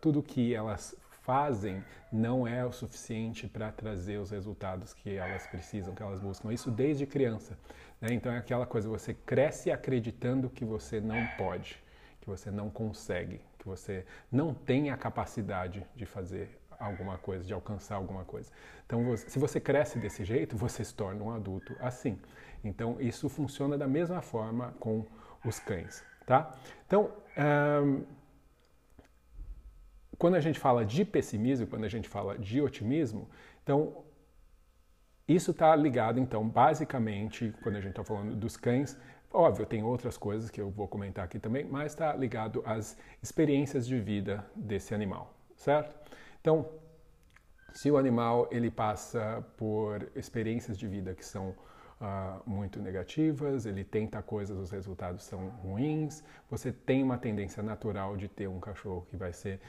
tudo 0.00 0.22
que 0.22 0.54
elas 0.54 0.94
fazem 1.22 1.84
não 2.10 2.46
é 2.46 2.64
o 2.64 2.72
suficiente 2.72 3.46
para 3.46 3.70
trazer 3.70 4.18
os 4.18 4.30
resultados 4.30 4.94
que 4.94 5.16
elas 5.16 5.46
precisam, 5.46 5.94
que 5.94 6.02
elas 6.02 6.20
buscam. 6.20 6.52
Isso 6.52 6.70
desde 6.70 7.04
criança. 7.06 7.58
Né? 8.00 8.12
Então 8.12 8.32
é 8.32 8.38
aquela 8.38 8.66
coisa, 8.66 8.88
você 8.88 9.12
cresce 9.12 9.70
acreditando 9.70 10.48
que 10.48 10.64
você 10.64 11.00
não 11.00 11.26
pode, 11.36 11.82
que 12.20 12.28
você 12.28 12.50
não 12.50 12.70
consegue, 12.70 13.40
que 13.58 13.66
você 13.66 14.06
não 14.32 14.54
tem 14.54 14.90
a 14.90 14.96
capacidade 14.96 15.84
de 15.94 16.06
fazer 16.06 16.58
alguma 16.78 17.18
coisa, 17.18 17.44
de 17.44 17.52
alcançar 17.52 17.96
alguma 17.96 18.24
coisa. 18.24 18.50
Então, 18.86 19.04
você, 19.04 19.28
se 19.28 19.38
você 19.38 19.60
cresce 19.60 19.98
desse 19.98 20.24
jeito, 20.24 20.56
você 20.56 20.84
se 20.84 20.94
torna 20.94 21.22
um 21.22 21.30
adulto 21.30 21.74
assim. 21.80 22.18
Então, 22.64 22.96
isso 23.00 23.28
funciona 23.28 23.76
da 23.76 23.86
mesma 23.86 24.22
forma 24.22 24.72
com 24.78 25.04
os 25.44 25.58
cães, 25.58 26.04
tá? 26.24 26.54
Então, 26.86 27.10
quando 30.18 30.34
a 30.34 30.40
gente 30.40 30.58
fala 30.58 30.84
de 30.84 31.04
pessimismo, 31.04 31.66
quando 31.66 31.84
a 31.84 31.88
gente 31.88 32.08
fala 32.08 32.36
de 32.36 32.60
otimismo, 32.60 33.28
então 33.62 34.04
isso 35.28 35.50
está 35.50 35.76
ligado, 35.76 36.18
então, 36.18 36.48
basicamente, 36.48 37.54
quando 37.62 37.76
a 37.76 37.80
gente 37.80 37.90
está 37.90 38.02
falando 38.02 38.34
dos 38.34 38.56
cães, 38.56 38.98
óbvio, 39.30 39.66
tem 39.66 39.82
outras 39.82 40.16
coisas 40.16 40.50
que 40.50 40.58
eu 40.58 40.70
vou 40.70 40.88
comentar 40.88 41.24
aqui 41.24 41.38
também, 41.38 41.64
mas 41.64 41.92
está 41.92 42.14
ligado 42.14 42.62
às 42.64 42.96
experiências 43.22 43.86
de 43.86 44.00
vida 44.00 44.44
desse 44.56 44.94
animal, 44.94 45.34
certo? 45.54 45.94
Então, 46.40 46.66
se 47.74 47.90
o 47.90 47.98
animal 47.98 48.48
ele 48.50 48.70
passa 48.70 49.44
por 49.58 50.10
experiências 50.16 50.78
de 50.78 50.88
vida 50.88 51.14
que 51.14 51.24
são 51.24 51.50
uh, 52.00 52.42
muito 52.46 52.80
negativas, 52.80 53.66
ele 53.66 53.84
tenta 53.84 54.22
coisas, 54.22 54.56
os 54.56 54.70
resultados 54.70 55.24
são 55.24 55.48
ruins, 55.48 56.24
você 56.50 56.72
tem 56.72 57.02
uma 57.02 57.18
tendência 57.18 57.62
natural 57.62 58.16
de 58.16 58.28
ter 58.28 58.48
um 58.48 58.58
cachorro 58.58 59.06
que 59.10 59.16
vai 59.16 59.34
ser 59.34 59.60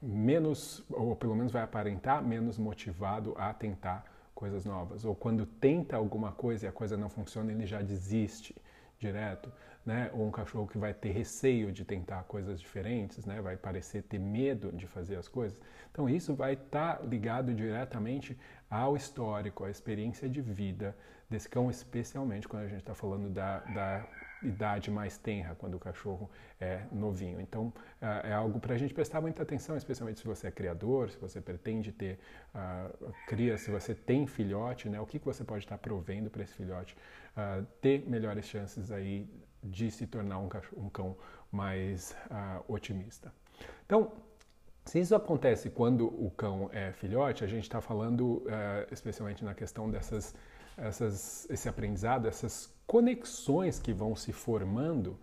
menos, 0.00 0.84
ou 0.90 1.14
pelo 1.14 1.34
menos 1.34 1.52
vai 1.52 1.62
aparentar 1.62 2.22
menos 2.22 2.58
motivado 2.58 3.34
a 3.38 3.52
tentar 3.52 4.04
coisas 4.34 4.64
novas. 4.64 5.04
Ou 5.04 5.14
quando 5.14 5.46
tenta 5.46 5.96
alguma 5.96 6.32
coisa 6.32 6.66
e 6.66 6.68
a 6.68 6.72
coisa 6.72 6.96
não 6.96 7.08
funciona, 7.08 7.52
ele 7.52 7.66
já 7.66 7.80
desiste 7.82 8.54
direto, 8.98 9.52
né? 9.84 10.10
Ou 10.14 10.26
um 10.26 10.30
cachorro 10.30 10.66
que 10.66 10.78
vai 10.78 10.94
ter 10.94 11.10
receio 11.10 11.70
de 11.70 11.84
tentar 11.84 12.24
coisas 12.24 12.60
diferentes, 12.60 13.24
né? 13.24 13.40
Vai 13.40 13.56
parecer 13.56 14.02
ter 14.02 14.18
medo 14.18 14.72
de 14.72 14.86
fazer 14.86 15.16
as 15.16 15.28
coisas. 15.28 15.58
Então 15.90 16.08
isso 16.08 16.34
vai 16.34 16.54
estar 16.54 16.98
tá 16.98 17.04
ligado 17.04 17.54
diretamente 17.54 18.36
ao 18.70 18.96
histórico, 18.96 19.64
à 19.64 19.70
experiência 19.70 20.28
de 20.28 20.40
vida 20.40 20.96
desse 21.28 21.48
cão, 21.48 21.70
especialmente 21.70 22.48
quando 22.48 22.64
a 22.64 22.68
gente 22.68 22.80
está 22.80 22.94
falando 22.94 23.28
da, 23.30 23.60
da 23.60 24.06
idade 24.44 24.90
mais 24.90 25.18
tenra, 25.18 25.54
quando 25.54 25.74
o 25.74 25.78
cachorro 25.78 26.30
é 26.60 26.82
novinho. 26.92 27.40
Então, 27.40 27.72
é, 28.00 28.30
é 28.30 28.32
algo 28.32 28.60
para 28.60 28.74
a 28.74 28.78
gente 28.78 28.94
prestar 28.94 29.20
muita 29.20 29.42
atenção, 29.42 29.76
especialmente 29.76 30.20
se 30.20 30.26
você 30.26 30.48
é 30.48 30.50
criador, 30.50 31.10
se 31.10 31.18
você 31.18 31.40
pretende 31.40 31.92
ter 31.92 32.18
uh, 32.54 33.12
cria, 33.26 33.56
se 33.58 33.70
você 33.70 33.94
tem 33.94 34.26
filhote, 34.26 34.88
né? 34.88 35.00
O 35.00 35.06
que, 35.06 35.18
que 35.18 35.24
você 35.24 35.44
pode 35.44 35.64
estar 35.64 35.78
provendo 35.78 36.30
para 36.30 36.42
esse 36.42 36.54
filhote 36.54 36.96
uh, 37.36 37.64
ter 37.80 38.08
melhores 38.08 38.46
chances 38.46 38.90
aí 38.90 39.28
de 39.62 39.90
se 39.90 40.06
tornar 40.06 40.38
um, 40.38 40.48
cachorro, 40.48 40.82
um 40.84 40.90
cão 40.90 41.16
mais 41.50 42.16
uh, 42.30 42.72
otimista. 42.72 43.32
Então, 43.86 44.12
se 44.84 45.00
isso 45.00 45.14
acontece 45.14 45.70
quando 45.70 46.06
o 46.06 46.30
cão 46.30 46.68
é 46.72 46.92
filhote, 46.92 47.42
a 47.42 47.46
gente 47.46 47.62
está 47.62 47.80
falando 47.80 48.44
especialmente 48.90 49.42
na 49.42 49.54
questão 49.54 49.90
dessas 49.90 50.34
essas, 50.76 51.48
esse 51.50 51.68
aprendizado, 51.68 52.26
essas 52.26 52.72
conexões 52.86 53.78
que 53.78 53.92
vão 53.92 54.14
se 54.14 54.32
formando 54.32 55.18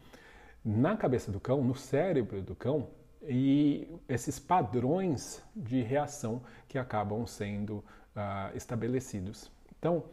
na 0.64 0.96
cabeça 0.96 1.32
do 1.32 1.40
cão, 1.40 1.64
no 1.64 1.76
cérebro 1.76 2.42
do 2.42 2.56
cão, 2.56 2.90
e 3.24 3.88
esses 4.10 4.40
padrões 4.40 5.44
de 5.56 5.82
reação 5.82 6.42
que 6.68 6.78
acabam 6.78 7.26
sendo 7.28 7.78
uh, 7.78 8.56
estabelecidos. 8.56 9.52
Então, 9.78 10.06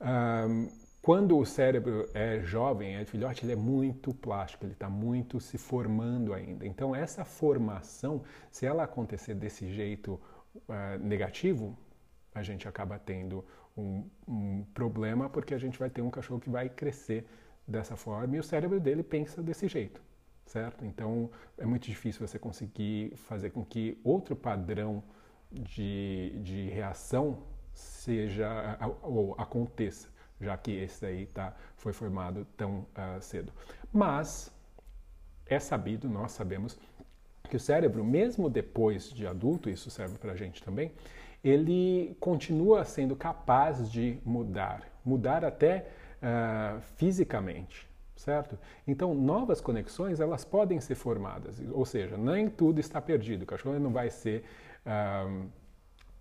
uh, 0.00 0.86
quando 1.00 1.38
o 1.38 1.46
cérebro 1.46 2.08
é 2.12 2.40
jovem, 2.40 2.96
é 2.96 3.04
filhote, 3.04 3.44
ele 3.44 3.52
é 3.52 3.56
muito 3.56 4.12
plástico, 4.12 4.64
ele 4.64 4.72
está 4.72 4.90
muito 4.90 5.38
se 5.38 5.56
formando 5.56 6.34
ainda. 6.34 6.66
Então, 6.66 6.94
essa 6.96 7.24
formação, 7.24 8.22
se 8.50 8.66
ela 8.66 8.82
acontecer 8.82 9.34
desse 9.34 9.72
jeito 9.72 10.20
uh, 10.54 10.98
negativo, 11.00 11.78
a 12.34 12.42
gente 12.42 12.66
acaba 12.66 12.98
tendo 12.98 13.44
um, 13.76 14.04
um, 14.26 14.64
problema 14.74 15.28
porque 15.28 15.54
a 15.54 15.58
gente 15.58 15.78
vai 15.78 15.90
ter 15.90 16.02
um 16.02 16.10
cachorro 16.10 16.40
que 16.40 16.50
vai 16.50 16.68
crescer 16.68 17.26
dessa 17.66 17.96
forma 17.96 18.36
e 18.36 18.38
o 18.38 18.42
cérebro 18.42 18.80
dele 18.80 19.02
pensa 19.02 19.42
desse 19.42 19.68
jeito, 19.68 20.00
certo? 20.46 20.84
Então 20.84 21.30
é 21.58 21.66
muito 21.66 21.86
difícil 21.86 22.26
você 22.26 22.38
conseguir 22.38 23.14
fazer 23.16 23.50
com 23.50 23.64
que 23.64 23.98
outro 24.04 24.34
padrão 24.36 25.02
de, 25.50 26.38
de 26.42 26.68
reação 26.70 27.42
seja 27.72 28.78
ou 29.02 29.34
aconteça, 29.38 30.08
já 30.40 30.56
que 30.56 30.70
esse 30.72 31.00
daí 31.02 31.26
tá, 31.26 31.54
foi 31.76 31.92
formado 31.92 32.46
tão 32.56 32.80
uh, 32.80 33.20
cedo. 33.20 33.52
Mas 33.92 34.52
é 35.46 35.58
sabido, 35.58 36.08
nós 36.08 36.32
sabemos, 36.32 36.78
que 37.48 37.56
o 37.56 37.60
cérebro, 37.60 38.04
mesmo 38.04 38.50
depois 38.50 39.10
de 39.10 39.26
adulto, 39.26 39.70
isso 39.70 39.90
serve 39.90 40.18
para 40.18 40.32
a 40.32 40.36
gente 40.36 40.62
também, 40.62 40.92
ele 41.48 42.16
continua 42.18 42.84
sendo 42.84 43.14
capaz 43.14 43.88
de 43.88 44.18
mudar, 44.24 44.82
mudar 45.04 45.44
até 45.44 45.86
uh, 46.20 46.80
fisicamente, 46.96 47.88
certo? 48.16 48.58
Então, 48.84 49.14
novas 49.14 49.60
conexões 49.60 50.18
elas 50.18 50.44
podem 50.44 50.80
ser 50.80 50.96
formadas, 50.96 51.62
ou 51.70 51.84
seja, 51.84 52.16
nem 52.16 52.50
tudo 52.50 52.80
está 52.80 53.00
perdido. 53.00 53.42
O 53.42 53.46
cachorro 53.46 53.78
não 53.78 53.92
vai 53.92 54.10
ser 54.10 54.42
uh, 54.84 55.46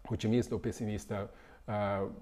otimista 0.07 0.53
ou 0.53 0.61
pessimista 0.61 1.27
uh, 1.67 2.13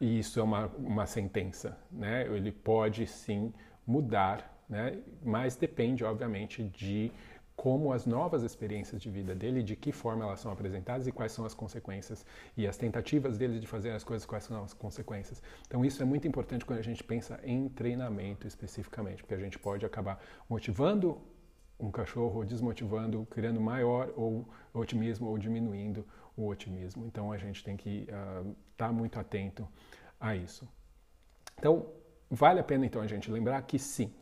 e 0.00 0.18
isso 0.18 0.40
é 0.40 0.42
uma, 0.42 0.68
uma 0.78 1.04
sentença, 1.04 1.78
né? 1.92 2.26
Ele 2.26 2.50
pode 2.52 3.06
sim 3.06 3.52
mudar, 3.86 4.64
né? 4.66 4.98
Mas 5.22 5.56
depende, 5.56 6.04
obviamente, 6.04 6.62
de 6.62 7.12
como 7.56 7.90
as 7.90 8.04
novas 8.04 8.42
experiências 8.42 9.00
de 9.00 9.10
vida 9.10 9.34
dele, 9.34 9.62
de 9.62 9.74
que 9.74 9.90
forma 9.90 10.24
elas 10.24 10.40
são 10.40 10.52
apresentadas 10.52 11.06
e 11.06 11.12
quais 11.12 11.32
são 11.32 11.46
as 11.46 11.54
consequências 11.54 12.24
e 12.54 12.66
as 12.66 12.76
tentativas 12.76 13.38
dele 13.38 13.58
de 13.58 13.66
fazer 13.66 13.92
as 13.92 14.04
coisas, 14.04 14.26
quais 14.26 14.44
são 14.44 14.62
as 14.62 14.74
consequências. 14.74 15.42
Então 15.66 15.82
isso 15.82 16.02
é 16.02 16.04
muito 16.04 16.28
importante 16.28 16.66
quando 16.66 16.78
a 16.78 16.82
gente 16.82 17.02
pensa 17.02 17.40
em 17.42 17.68
treinamento 17.70 18.46
especificamente, 18.46 19.22
porque 19.22 19.34
a 19.34 19.38
gente 19.38 19.58
pode 19.58 19.86
acabar 19.86 20.22
motivando 20.48 21.18
um 21.80 21.90
cachorro 21.90 22.44
desmotivando, 22.44 23.26
criando 23.30 23.60
maior 23.60 24.12
ou 24.16 24.46
otimismo 24.74 25.28
ou 25.28 25.38
diminuindo 25.38 26.06
o 26.36 26.46
otimismo. 26.46 27.06
Então 27.06 27.32
a 27.32 27.38
gente 27.38 27.64
tem 27.64 27.76
que 27.76 28.02
estar 28.02 28.42
uh, 28.42 28.56
tá 28.76 28.92
muito 28.92 29.18
atento 29.18 29.66
a 30.20 30.36
isso. 30.36 30.68
Então 31.58 31.86
vale 32.30 32.60
a 32.60 32.64
pena 32.64 32.84
então 32.84 33.00
a 33.00 33.06
gente 33.06 33.30
lembrar 33.30 33.62
que 33.62 33.78
sim, 33.78 34.12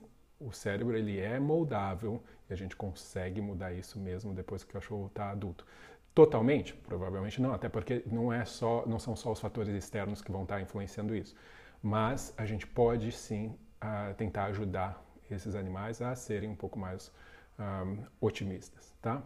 o 0.47 0.53
cérebro 0.53 0.97
ele 0.97 1.19
é 1.19 1.39
moldável 1.39 2.23
e 2.49 2.53
a 2.53 2.57
gente 2.57 2.77
consegue 2.77 3.41
mudar 3.41 3.73
isso 3.73 3.99
mesmo 3.99 4.35
depois 4.35 4.63
que 4.63 4.71
o 4.71 4.73
cachorro 4.75 5.07
está 5.07 5.31
adulto. 5.31 5.67
Totalmente? 6.15 6.75
Provavelmente 6.75 7.41
não, 7.41 7.53
até 7.53 7.69
porque 7.69 8.03
não, 8.07 8.33
é 8.33 8.45
só, 8.45 8.85
não 8.87 8.99
são 8.99 9.17
só 9.17 9.33
os 9.33 9.41
fatores 9.41 9.75
externos 9.75 10.23
que 10.23 10.31
vão 10.31 10.43
estar 10.43 10.57
tá 10.57 10.63
influenciando 10.63 11.15
isso. 11.15 11.35
Mas 11.83 12.33
a 12.37 12.47
gente 12.47 12.67
pode 12.67 13.11
sim 13.11 13.57
uh, 13.83 14.15
tentar 14.15 14.45
ajudar 14.47 15.03
esses 15.31 15.55
animais 15.55 16.01
a 16.01 16.15
serem 16.15 16.51
um 16.51 16.55
pouco 16.57 16.79
mais 16.79 17.11
um, 17.59 18.05
otimistas, 18.21 18.95
tá? 19.01 19.23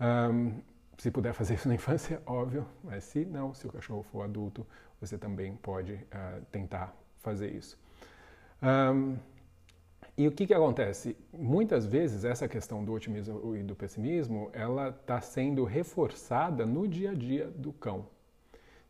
Um, 0.00 0.60
se 0.98 1.10
puder 1.10 1.32
fazer 1.32 1.54
isso 1.54 1.68
na 1.68 1.74
infância, 1.74 2.22
óbvio, 2.26 2.66
mas 2.82 3.04
se 3.04 3.24
não, 3.24 3.52
se 3.52 3.66
o 3.66 3.72
cachorro 3.72 4.02
for 4.02 4.22
adulto, 4.22 4.66
você 5.00 5.18
também 5.18 5.56
pode 5.56 5.94
uh, 5.94 6.44
tentar 6.52 6.94
fazer 7.18 7.52
isso. 7.52 7.78
Um, 8.62 9.16
e 10.16 10.28
o 10.28 10.32
que, 10.32 10.46
que 10.46 10.54
acontece? 10.54 11.16
Muitas 11.32 11.84
vezes 11.84 12.24
essa 12.24 12.46
questão 12.46 12.84
do 12.84 12.92
otimismo 12.92 13.56
e 13.56 13.62
do 13.62 13.74
pessimismo, 13.74 14.48
ela 14.52 14.90
está 14.90 15.20
sendo 15.20 15.64
reforçada 15.64 16.64
no 16.64 16.86
dia 16.86 17.10
a 17.10 17.14
dia 17.14 17.48
do 17.48 17.72
cão. 17.72 18.06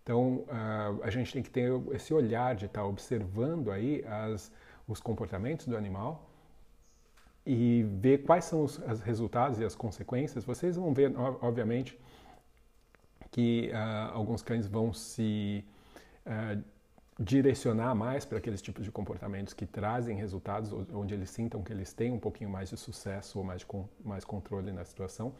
Então, 0.02 0.44
uh, 0.48 1.02
a 1.02 1.08
gente 1.08 1.32
tem 1.32 1.42
que 1.42 1.48
ter 1.48 1.72
esse 1.94 2.12
olhar 2.12 2.54
de 2.54 2.66
estar 2.66 2.82
tá 2.82 2.86
observando 2.86 3.70
aí 3.70 4.04
as, 4.06 4.52
os 4.86 5.00
comportamentos 5.00 5.66
do 5.66 5.78
animal 5.78 6.28
e 7.46 7.84
ver 8.00 8.18
quais 8.24 8.44
são 8.44 8.62
os, 8.62 8.76
os 8.78 9.00
resultados 9.00 9.58
e 9.58 9.64
as 9.64 9.74
consequências. 9.74 10.44
Vocês 10.44 10.76
vão 10.76 10.92
ver, 10.92 11.10
obviamente, 11.40 11.98
que 13.30 13.70
uh, 13.72 14.12
alguns 14.12 14.42
cães 14.42 14.66
vão 14.66 14.92
se 14.92 15.64
uh, 16.26 16.62
direcionar 17.18 17.94
mais 17.94 18.24
para 18.24 18.38
aqueles 18.38 18.60
tipos 18.60 18.84
de 18.84 18.90
comportamentos 18.90 19.54
que 19.54 19.66
trazem 19.66 20.16
resultados, 20.16 20.72
onde 20.92 21.14
eles 21.14 21.30
sintam 21.30 21.62
que 21.62 21.72
eles 21.72 21.92
têm 21.92 22.10
um 22.12 22.18
pouquinho 22.18 22.50
mais 22.50 22.70
de 22.70 22.76
sucesso 22.76 23.38
ou 23.38 23.44
mais, 23.44 23.64
mais 24.04 24.24
controle 24.24 24.72
na 24.72 24.84
situação. 24.84 25.32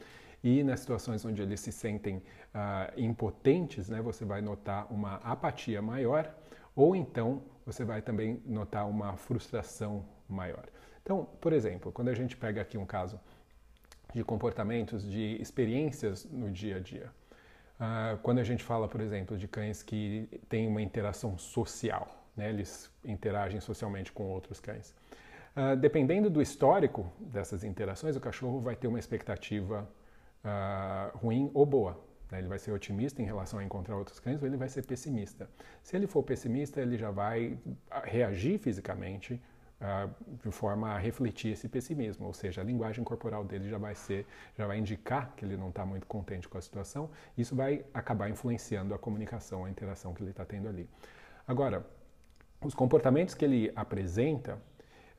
e 0.42 0.62
nas 0.62 0.80
situações 0.80 1.24
onde 1.24 1.40
eles 1.40 1.58
se 1.58 1.72
sentem 1.72 2.18
uh, 2.18 3.00
impotentes, 3.00 3.88
né, 3.88 4.02
você 4.02 4.26
vai 4.26 4.42
notar 4.42 4.92
uma 4.92 5.14
apatia 5.16 5.80
maior, 5.80 6.32
ou 6.76 6.94
então 6.94 7.42
você 7.64 7.82
vai 7.82 8.02
também 8.02 8.42
notar 8.44 8.86
uma 8.86 9.16
frustração 9.16 10.04
maior. 10.28 10.66
Então, 11.02 11.26
por 11.40 11.54
exemplo, 11.54 11.90
quando 11.90 12.08
a 12.08 12.14
gente 12.14 12.36
pega 12.36 12.60
aqui 12.60 12.76
um 12.76 12.84
caso 12.84 13.18
de 14.14 14.22
comportamentos, 14.22 15.02
de 15.02 15.40
experiências 15.40 16.26
no 16.30 16.50
dia 16.50 16.76
a 16.76 16.80
dia, 16.80 17.10
uh, 17.84 18.18
quando 18.22 18.38
a 18.38 18.44
gente 18.44 18.62
fala, 18.62 18.88
por 18.88 19.00
exemplo, 19.00 19.36
de 19.36 19.46
cães 19.46 19.82
que 19.82 20.28
têm 20.48 20.66
uma 20.66 20.82
interação 20.82 21.36
social, 21.38 22.08
né, 22.36 22.48
eles 22.48 22.90
interagem 23.04 23.60
socialmente 23.60 24.12
com 24.12 24.24
outros 24.24 24.60
cães. 24.60 24.94
Uh, 25.56 25.76
dependendo 25.76 26.28
do 26.28 26.42
histórico 26.42 27.12
dessas 27.18 27.62
interações, 27.62 28.16
o 28.16 28.20
cachorro 28.20 28.60
vai 28.60 28.74
ter 28.74 28.88
uma 28.88 28.98
expectativa 28.98 29.88
uh, 30.44 31.16
ruim 31.18 31.50
ou 31.54 31.64
boa. 31.64 32.00
Né? 32.30 32.38
Ele 32.38 32.48
vai 32.48 32.58
ser 32.58 32.72
otimista 32.72 33.22
em 33.22 33.24
relação 33.24 33.58
a 33.60 33.64
encontrar 33.64 33.96
outros 33.96 34.18
cães 34.18 34.40
ou 34.42 34.48
ele 34.48 34.56
vai 34.56 34.68
ser 34.68 34.84
pessimista. 34.84 35.48
Se 35.82 35.96
ele 35.96 36.06
for 36.06 36.22
pessimista, 36.22 36.80
ele 36.80 36.96
já 36.96 37.10
vai 37.10 37.56
ah, 37.90 38.02
reagir 38.04 38.58
fisicamente 38.58 39.40
de 40.42 40.50
forma 40.50 40.90
a 40.90 40.98
refletir 40.98 41.52
esse 41.52 41.68
pessimismo, 41.68 42.26
ou 42.26 42.32
seja, 42.32 42.60
a 42.60 42.64
linguagem 42.64 43.04
corporal 43.04 43.44
dele 43.44 43.68
já 43.68 43.78
vai 43.78 43.94
ser, 43.94 44.26
já 44.56 44.66
vai 44.66 44.78
indicar 44.78 45.32
que 45.36 45.44
ele 45.44 45.56
não 45.56 45.68
está 45.68 45.84
muito 45.84 46.06
contente 46.06 46.48
com 46.48 46.56
a 46.56 46.60
situação. 46.60 47.10
Isso 47.36 47.54
vai 47.54 47.84
acabar 47.92 48.28
influenciando 48.30 48.94
a 48.94 48.98
comunicação, 48.98 49.64
a 49.64 49.70
interação 49.70 50.14
que 50.14 50.22
ele 50.22 50.30
está 50.30 50.44
tendo 50.44 50.68
ali. 50.68 50.88
Agora, 51.46 51.84
os 52.62 52.74
comportamentos 52.74 53.34
que 53.34 53.44
ele 53.44 53.72
apresenta 53.76 54.58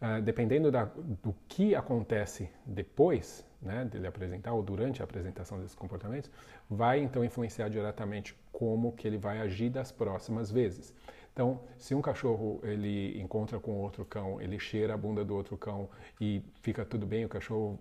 ah, 0.01 0.19
dependendo 0.19 0.69
da, 0.69 0.83
do 1.23 1.33
que 1.47 1.73
acontece 1.73 2.49
depois 2.65 3.45
né, 3.61 3.85
dele 3.85 4.05
apresentar 4.05 4.51
ou 4.53 4.61
durante 4.61 5.01
a 5.01 5.05
apresentação 5.05 5.57
desses 5.57 5.73
comportamentos, 5.73 6.29
vai 6.69 6.99
então 6.99 7.23
influenciar 7.23 7.69
diretamente 7.69 8.35
como 8.51 8.91
que 8.91 9.07
ele 9.07 9.17
vai 9.17 9.39
agir 9.39 9.69
das 9.69 9.91
próximas 9.91 10.51
vezes. 10.51 10.93
Então, 11.35 11.59
se 11.77 11.93
um 11.93 12.01
cachorro 12.01 12.61
ele 12.63 13.21
encontra 13.21 13.59
com 13.59 13.73
outro 13.73 14.05
cão, 14.05 14.39
ele 14.39 14.57
cheira 14.57 14.93
a 14.93 14.97
bunda 14.97 15.21
do 15.25 15.35
outro 15.35 15.57
cão 15.57 15.89
e 16.19 16.41
fica 16.61 16.85
tudo 16.85 17.05
bem, 17.05 17.25
o 17.25 17.27
cachorro 17.27 17.77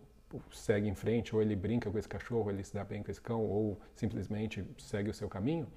segue 0.50 0.88
em 0.88 0.94
frente, 0.96 1.36
ou 1.36 1.40
ele 1.40 1.54
brinca 1.54 1.88
com 1.88 1.96
esse 1.96 2.08
cachorro, 2.08 2.50
ele 2.50 2.64
se 2.64 2.74
dá 2.74 2.82
bem 2.82 3.00
com 3.00 3.12
esse 3.12 3.20
cão, 3.20 3.40
ou 3.40 3.80
simplesmente 3.94 4.64
segue 4.76 5.08
o 5.08 5.14
seu 5.14 5.28
caminho, 5.28 5.68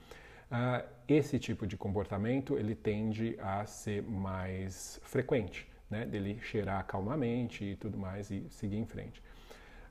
uh, 0.52 0.84
esse 1.08 1.38
tipo 1.38 1.68
de 1.68 1.78
comportamento 1.78 2.58
ele 2.58 2.74
tende 2.74 3.38
a 3.40 3.64
ser 3.68 4.02
mais 4.02 5.00
frequente 5.04 5.70
né, 5.88 6.04
dele 6.04 6.40
cheirar 6.42 6.84
calmamente 6.88 7.64
e 7.64 7.76
tudo 7.76 7.96
mais 7.96 8.32
e 8.32 8.44
seguir 8.50 8.78
em 8.78 8.88
frente. 8.88 9.22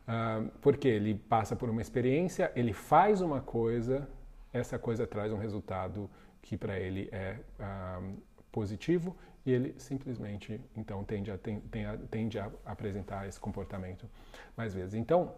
Uh, 0.09 0.51
porque 0.61 0.89
ele 0.89 1.15
passa 1.15 1.55
por 1.55 1.71
uma 1.71 1.81
experiência, 1.81 2.51
ele 2.57 2.73
faz 2.73 3.21
uma 3.21 3.41
coisa, 3.41 4.09
essa 4.53 4.77
coisa 4.77 5.07
traz 5.07 5.33
um 5.33 5.39
resultado 5.39 6.11
que 6.47 6.57
para 6.57 6.79
ele 6.79 7.09
é 7.11 7.41
uh, 7.59 8.17
positivo 8.53 9.17
e 9.45 9.51
ele 9.53 9.75
simplesmente 9.79 10.61
então 10.77 11.03
tende 11.03 11.31
a, 11.31 11.37
tem, 11.37 11.61
tende 12.09 12.39
a 12.39 12.49
apresentar 12.65 13.27
esse 13.27 13.39
comportamento 13.39 14.09
mais 14.57 14.73
vezes. 14.73 14.95
Então, 14.95 15.35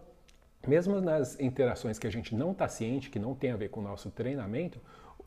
mesmo 0.67 1.01
nas 1.01 1.39
interações 1.39 1.97
que 1.97 2.05
a 2.05 2.11
gente 2.11 2.35
não 2.35 2.51
está 2.51 2.67
ciente, 2.67 3.09
que 3.09 3.17
não 3.17 3.33
tem 3.33 3.49
a 3.49 3.55
ver 3.55 3.69
com 3.69 3.79
o 3.79 3.83
nosso 3.83 4.11
treinamento, 4.11 4.79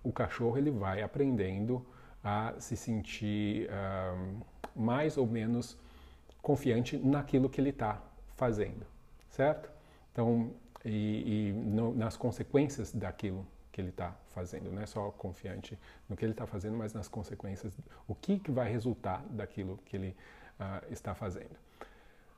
o 0.05 0.13
cachorro 0.13 0.57
ele 0.57 0.71
vai 0.71 1.03
aprendendo 1.03 1.85
a 2.23 2.55
se 2.61 2.77
sentir 2.77 3.69
uh, 3.69 4.41
mais 4.77 5.17
ou 5.17 5.27
menos 5.27 5.77
confiante 6.41 6.97
naquilo 6.97 7.51
que 7.51 7.61
ele 7.61 7.71
está 7.71 8.01
fazendo, 8.37 8.87
certo? 9.29 9.69
Então, 10.13 10.53
e, 10.85 11.51
e 11.51 11.53
no, 11.53 11.93
nas 11.93 12.17
consequências 12.17 12.93
daquilo 12.93 13.45
que 13.73 13.81
ele 13.81 13.89
está 13.89 14.15
fazendo, 14.29 14.71
não 14.71 14.83
é 14.83 14.87
só 14.87 15.11
confiante 15.11 15.79
no 16.09 16.15
que 16.15 16.25
ele 16.25 16.33
está 16.33 16.47
fazendo, 16.47 16.77
mas 16.77 16.93
nas 16.93 17.09
consequências, 17.09 17.77
o 18.07 18.15
que, 18.15 18.39
que 18.39 18.51
vai 18.51 18.71
resultar 18.71 19.25
daquilo 19.31 19.79
que 19.87 19.97
ele 19.97 20.17
uh, 20.61 20.93
está 20.93 21.15
fazendo. 21.15 21.57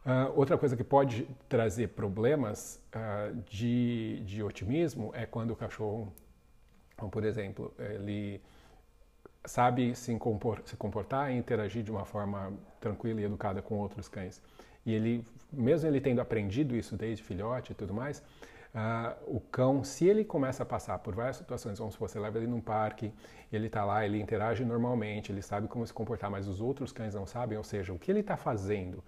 Uh, 0.07 0.31
outra 0.37 0.57
coisa 0.57 0.77
que 0.77 0.85
pode 0.85 1.27
trazer 1.49 1.88
problemas 1.88 2.81
uh, 2.94 3.35
de, 3.51 4.23
de 4.25 4.42
otimismo 4.42 5.11
é 5.14 5.27
quando 5.27 5.51
o 5.51 5.57
cachorro, 5.57 6.12
por 7.11 7.25
exemplo, 7.25 7.75
ele 7.79 8.40
sabe 9.44 9.94
se, 9.94 10.16
se 10.64 10.77
comportar 10.77 11.33
e 11.33 11.37
interagir 11.37 11.83
de 11.83 11.90
uma 11.90 12.05
forma 12.05 12.53
tranquila 12.81 13.20
e 13.20 13.25
educada 13.25 13.61
com 13.61 13.79
outros 13.79 14.09
cães. 14.09 14.40
E 14.87 14.92
ele, 14.92 15.25
mesmo 15.53 15.88
ele 15.88 16.01
tendo 16.01 16.20
aprendido 16.20 16.77
isso 16.77 16.97
desde 16.97 17.25
filhote 17.25 17.73
e 17.73 17.75
tudo 17.75 17.92
mais, 17.92 18.23
uh, 18.74 19.37
o 19.37 19.40
cão, 19.40 19.84
se 19.84 20.06
ele 20.06 20.24
começa 20.24 20.62
a 20.62 20.66
passar 20.66 20.98
por 20.98 21.14
várias 21.14 21.37
situações, 21.37 21.78
vamos 21.78 21.94
supor, 21.94 22.08
você 22.08 22.18
leva 22.18 22.38
ele 22.38 22.46
num 22.46 22.60
parque, 22.60 23.12
ele 23.52 23.66
está 23.66 23.84
lá, 23.84 24.04
ele 24.04 24.20
interage 24.20 24.64
normalmente, 24.64 25.30
ele 25.30 25.42
sabe 25.42 25.68
como 25.68 25.87
se 25.87 25.92
comportar, 25.92 26.30
mas 26.30 26.48
os 26.48 26.60
outros 26.60 26.92
cães 26.92 27.14
não 27.14 27.26
sabem, 27.26 27.56
ou 27.56 27.64
seja, 27.64 27.92
o 27.92 27.98
que 27.98 28.10
ele 28.10 28.20
está 28.20 28.37
fazendo 28.37 29.02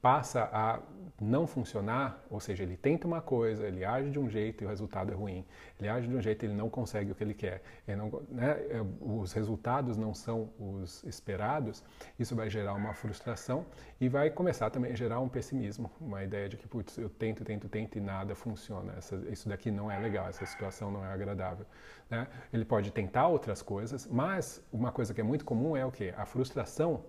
passa 0.00 0.48
a 0.52 0.80
não 1.20 1.46
funcionar, 1.46 2.24
ou 2.30 2.40
seja, 2.40 2.62
ele 2.62 2.76
tenta 2.76 3.06
uma 3.06 3.20
coisa, 3.20 3.66
ele 3.66 3.84
age 3.84 4.10
de 4.10 4.18
um 4.18 4.28
jeito 4.28 4.64
e 4.64 4.66
o 4.66 4.68
resultado 4.68 5.12
é 5.12 5.14
ruim. 5.14 5.44
Ele 5.78 5.88
age 5.88 6.08
de 6.08 6.16
um 6.16 6.20
jeito 6.20 6.44
e 6.44 6.46
ele 6.46 6.54
não 6.54 6.70
consegue 6.70 7.12
o 7.12 7.14
que 7.14 7.22
ele 7.22 7.34
quer. 7.34 7.62
Ele 7.86 7.98
não, 7.98 8.22
né, 8.30 8.52
é, 8.70 8.82
os 9.00 9.32
resultados 9.32 9.98
não 9.98 10.14
são 10.14 10.50
os 10.58 11.04
esperados, 11.04 11.84
isso 12.18 12.34
vai 12.34 12.48
gerar 12.48 12.72
uma 12.72 12.94
frustração 12.94 13.66
e 14.00 14.08
vai 14.08 14.30
começar 14.30 14.70
também 14.70 14.92
a 14.92 14.96
gerar 14.96 15.20
um 15.20 15.28
pessimismo, 15.28 15.90
uma 16.00 16.24
ideia 16.24 16.48
de 16.48 16.56
que, 16.56 16.66
putz, 16.66 16.96
eu 16.96 17.10
tento, 17.10 17.44
tento, 17.44 17.68
tento 17.68 17.98
e 17.98 18.00
nada 18.00 18.34
funciona. 18.34 18.94
Essa, 18.96 19.16
isso 19.30 19.48
daqui 19.48 19.70
não 19.70 19.90
é 19.90 19.98
legal, 19.98 20.26
essa 20.26 20.46
situação 20.46 20.90
não 20.90 21.04
é 21.04 21.12
agradável. 21.12 21.66
Né? 22.08 22.26
Ele 22.50 22.64
pode 22.64 22.90
tentar 22.92 23.28
outras 23.28 23.60
coisas, 23.60 24.06
mas 24.06 24.64
uma 24.72 24.90
coisa 24.90 25.12
que 25.12 25.20
é 25.20 25.24
muito 25.24 25.44
comum 25.44 25.76
é 25.76 25.84
o 25.84 25.92
que? 25.92 26.14
A 26.16 26.24
frustração 26.24 27.04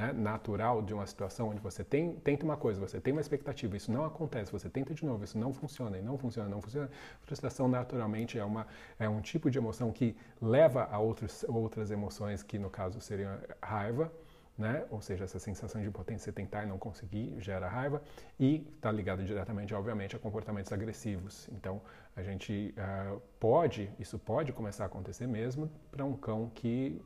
né, 0.00 0.12
natural 0.14 0.80
de 0.80 0.94
uma 0.94 1.06
situação 1.06 1.50
onde 1.50 1.60
você 1.60 1.84
tem, 1.84 2.14
tenta 2.14 2.42
uma 2.42 2.56
coisa, 2.56 2.80
você 2.80 2.98
tem 2.98 3.12
uma 3.12 3.20
expectativa, 3.20 3.76
isso 3.76 3.92
não 3.92 4.04
acontece, 4.04 4.50
você 4.50 4.70
tenta 4.70 4.94
de 4.94 5.04
novo, 5.04 5.22
isso 5.22 5.36
não 5.36 5.52
funciona, 5.52 5.98
e 5.98 6.02
não 6.02 6.16
funciona, 6.16 6.48
não 6.48 6.62
funciona. 6.62 6.90
Frustração 7.20 7.68
naturalmente 7.68 8.38
é, 8.38 8.44
uma, 8.44 8.66
é 8.98 9.06
um 9.06 9.20
tipo 9.20 9.50
de 9.50 9.58
emoção 9.58 9.92
que 9.92 10.16
leva 10.40 10.88
a 10.90 10.98
outros, 10.98 11.44
outras 11.46 11.90
emoções 11.90 12.42
que 12.42 12.58
no 12.58 12.70
caso 12.70 12.98
seriam 12.98 13.30
raiva, 13.62 14.10
né? 14.56 14.86
ou 14.90 15.02
seja, 15.02 15.24
essa 15.24 15.38
sensação 15.38 15.80
de 15.82 15.88
impotência, 15.88 16.32
tentar 16.32 16.64
e 16.64 16.66
não 16.66 16.78
conseguir 16.78 17.34
gera 17.38 17.68
raiva, 17.68 18.02
e 18.38 18.66
está 18.76 18.90
ligado 18.90 19.22
diretamente, 19.22 19.74
obviamente, 19.74 20.16
a 20.16 20.18
comportamentos 20.18 20.72
agressivos. 20.72 21.46
Então, 21.52 21.80
a 22.16 22.22
gente 22.22 22.74
uh, 22.76 23.20
pode, 23.38 23.90
isso 23.98 24.18
pode 24.18 24.52
começar 24.52 24.84
a 24.84 24.86
acontecer 24.86 25.26
mesmo 25.26 25.70
para 25.90 26.04
um 26.06 26.14
cão 26.14 26.50
que 26.54 27.00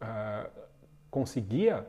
uh, 0.00 0.50
conseguia 1.10 1.86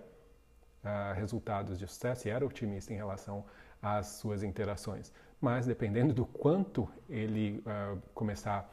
uh, 0.83 1.13
resultados 1.15 1.77
de 1.77 1.87
sucesso 1.87 2.27
e 2.27 2.31
era 2.31 2.45
otimista 2.45 2.93
em 2.93 2.95
relação 2.95 3.45
às 3.81 4.07
suas 4.07 4.43
interações. 4.43 5.11
Mas 5.39 5.65
dependendo 5.65 6.13
do 6.13 6.25
quanto 6.25 6.87
ele 7.09 7.63
uh, 7.65 8.01
começar 8.13 8.69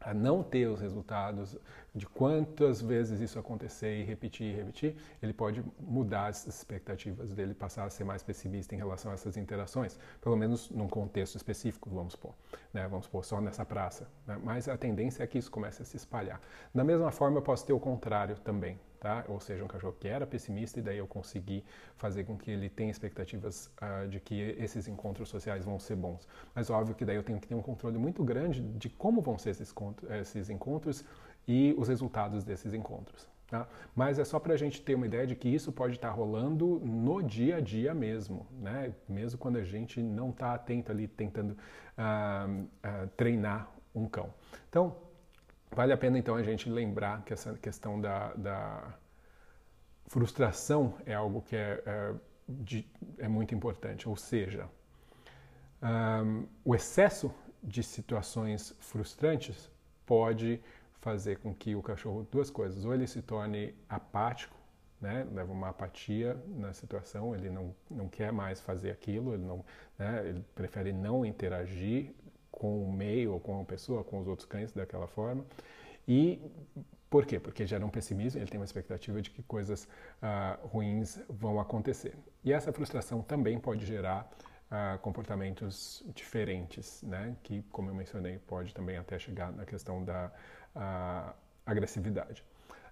a 0.00 0.14
não 0.14 0.42
ter 0.42 0.66
os 0.66 0.80
resultados, 0.80 1.58
de 1.94 2.06
quantas 2.06 2.80
vezes 2.80 3.20
isso 3.20 3.38
acontecer 3.38 4.00
e 4.00 4.02
repetir 4.02 4.46
e 4.46 4.56
repetir, 4.56 4.96
ele 5.22 5.32
pode 5.32 5.62
mudar 5.78 6.28
as 6.28 6.46
expectativas 6.46 7.34
dele, 7.34 7.52
passar 7.52 7.84
a 7.84 7.90
ser 7.90 8.04
mais 8.04 8.22
pessimista 8.22 8.74
em 8.74 8.78
relação 8.78 9.10
a 9.10 9.14
essas 9.14 9.36
interações, 9.36 9.98
pelo 10.20 10.36
menos 10.36 10.70
num 10.70 10.88
contexto 10.88 11.36
específico, 11.36 11.90
vamos 11.90 12.12
supor, 12.14 12.32
né? 12.72 12.88
vamos 12.88 13.04
supor 13.04 13.24
só 13.24 13.40
nessa 13.40 13.64
praça. 13.66 14.08
Né? 14.26 14.40
Mas 14.42 14.68
a 14.68 14.76
tendência 14.76 15.22
é 15.22 15.26
que 15.26 15.36
isso 15.36 15.50
comece 15.50 15.82
a 15.82 15.84
se 15.84 15.98
espalhar. 15.98 16.40
Da 16.74 16.82
mesma 16.82 17.10
forma, 17.10 17.38
eu 17.38 17.42
posso 17.42 17.66
ter 17.66 17.74
o 17.74 17.80
contrário 17.80 18.36
também 18.38 18.78
tá? 19.00 19.24
Ou 19.28 19.40
seja, 19.40 19.64
um 19.64 19.66
cachorro 19.66 19.96
que 19.98 20.06
era 20.06 20.26
pessimista 20.26 20.78
e 20.78 20.82
daí 20.82 20.98
eu 20.98 21.06
consegui 21.06 21.64
fazer 21.96 22.24
com 22.24 22.36
que 22.36 22.50
ele 22.50 22.68
tenha 22.68 22.90
expectativas 22.90 23.70
uh, 23.80 24.06
de 24.06 24.20
que 24.20 24.38
esses 24.58 24.86
encontros 24.86 25.28
sociais 25.28 25.64
vão 25.64 25.78
ser 25.78 25.96
bons. 25.96 26.28
Mas 26.54 26.68
óbvio 26.68 26.94
que 26.94 27.04
daí 27.04 27.16
eu 27.16 27.22
tenho 27.22 27.40
que 27.40 27.48
ter 27.48 27.54
um 27.54 27.62
controle 27.62 27.98
muito 27.98 28.22
grande 28.22 28.60
de 28.60 28.90
como 28.90 29.22
vão 29.22 29.38
ser 29.38 29.50
esses, 29.50 29.74
esses 30.20 30.50
encontros 30.50 31.04
e 31.48 31.74
os 31.78 31.88
resultados 31.88 32.44
desses 32.44 32.74
encontros. 32.74 33.26
Tá? 33.48 33.66
Mas 33.96 34.20
é 34.20 34.24
só 34.24 34.38
para 34.38 34.54
a 34.54 34.56
gente 34.56 34.80
ter 34.80 34.94
uma 34.94 35.06
ideia 35.06 35.26
de 35.26 35.34
que 35.34 35.48
isso 35.48 35.72
pode 35.72 35.96
estar 35.96 36.10
tá 36.10 36.14
rolando 36.14 36.78
no 36.84 37.20
dia 37.20 37.56
a 37.56 37.60
dia 37.60 37.92
mesmo, 37.92 38.46
né? 38.60 38.92
mesmo 39.08 39.38
quando 39.40 39.56
a 39.56 39.64
gente 39.64 40.00
não 40.00 40.30
está 40.30 40.54
atento 40.54 40.92
ali 40.92 41.08
tentando 41.08 41.50
uh, 41.50 42.62
uh, 42.62 43.08
treinar 43.16 43.68
um 43.92 44.06
cão. 44.06 44.32
Então, 44.68 44.96
Vale 45.70 45.92
a 45.92 45.96
pena 45.96 46.18
então 46.18 46.34
a 46.34 46.42
gente 46.42 46.68
lembrar 46.68 47.22
que 47.24 47.32
essa 47.32 47.54
questão 47.54 48.00
da, 48.00 48.34
da 48.34 48.98
frustração 50.06 50.96
é 51.06 51.14
algo 51.14 51.40
que 51.42 51.54
é, 51.54 51.82
é, 51.86 52.14
de, 52.48 52.84
é 53.18 53.28
muito 53.28 53.54
importante, 53.54 54.08
ou 54.08 54.16
seja, 54.16 54.68
um, 55.80 56.46
o 56.64 56.74
excesso 56.74 57.32
de 57.62 57.82
situações 57.82 58.74
frustrantes 58.80 59.70
pode 60.04 60.60
fazer 61.00 61.38
com 61.38 61.54
que 61.54 61.76
o 61.76 61.82
cachorro, 61.82 62.26
duas 62.30 62.50
coisas, 62.50 62.84
ou 62.84 62.92
ele 62.92 63.06
se 63.06 63.22
torne 63.22 63.74
apático, 63.88 64.56
né, 65.00 65.26
leva 65.32 65.52
uma 65.52 65.68
apatia 65.68 66.36
na 66.48 66.72
situação, 66.72 67.34
ele 67.34 67.48
não, 67.48 67.74
não 67.90 68.08
quer 68.08 68.32
mais 68.32 68.60
fazer 68.60 68.90
aquilo, 68.90 69.32
ele, 69.32 69.44
não, 69.44 69.64
né, 69.96 70.28
ele 70.28 70.44
prefere 70.54 70.92
não 70.92 71.24
interagir 71.24 72.12
com 72.60 72.84
o 72.84 72.92
meio, 72.92 73.32
ou 73.32 73.40
com 73.40 73.58
a 73.58 73.64
pessoa, 73.64 74.04
com 74.04 74.20
os 74.20 74.28
outros 74.28 74.46
cães 74.46 74.70
daquela 74.70 75.06
forma. 75.06 75.42
E 76.06 76.38
por 77.08 77.24
quê? 77.24 77.40
Porque 77.40 77.66
gera 77.66 77.84
um 77.86 77.88
pessimismo, 77.88 78.38
ele 78.38 78.50
tem 78.50 78.60
uma 78.60 78.66
expectativa 78.66 79.22
de 79.22 79.30
que 79.30 79.42
coisas 79.42 79.84
uh, 79.84 80.66
ruins 80.66 81.18
vão 81.26 81.58
acontecer. 81.58 82.14
E 82.44 82.52
essa 82.52 82.70
frustração 82.70 83.22
também 83.22 83.58
pode 83.58 83.86
gerar 83.86 84.30
uh, 84.70 84.98
comportamentos 84.98 86.04
diferentes, 86.14 87.02
né? 87.02 87.34
que, 87.42 87.62
como 87.72 87.88
eu 87.88 87.94
mencionei, 87.94 88.38
pode 88.38 88.74
também 88.74 88.98
até 88.98 89.18
chegar 89.18 89.50
na 89.52 89.64
questão 89.64 90.04
da 90.04 90.30
uh, 90.76 91.34
agressividade. 91.64 92.44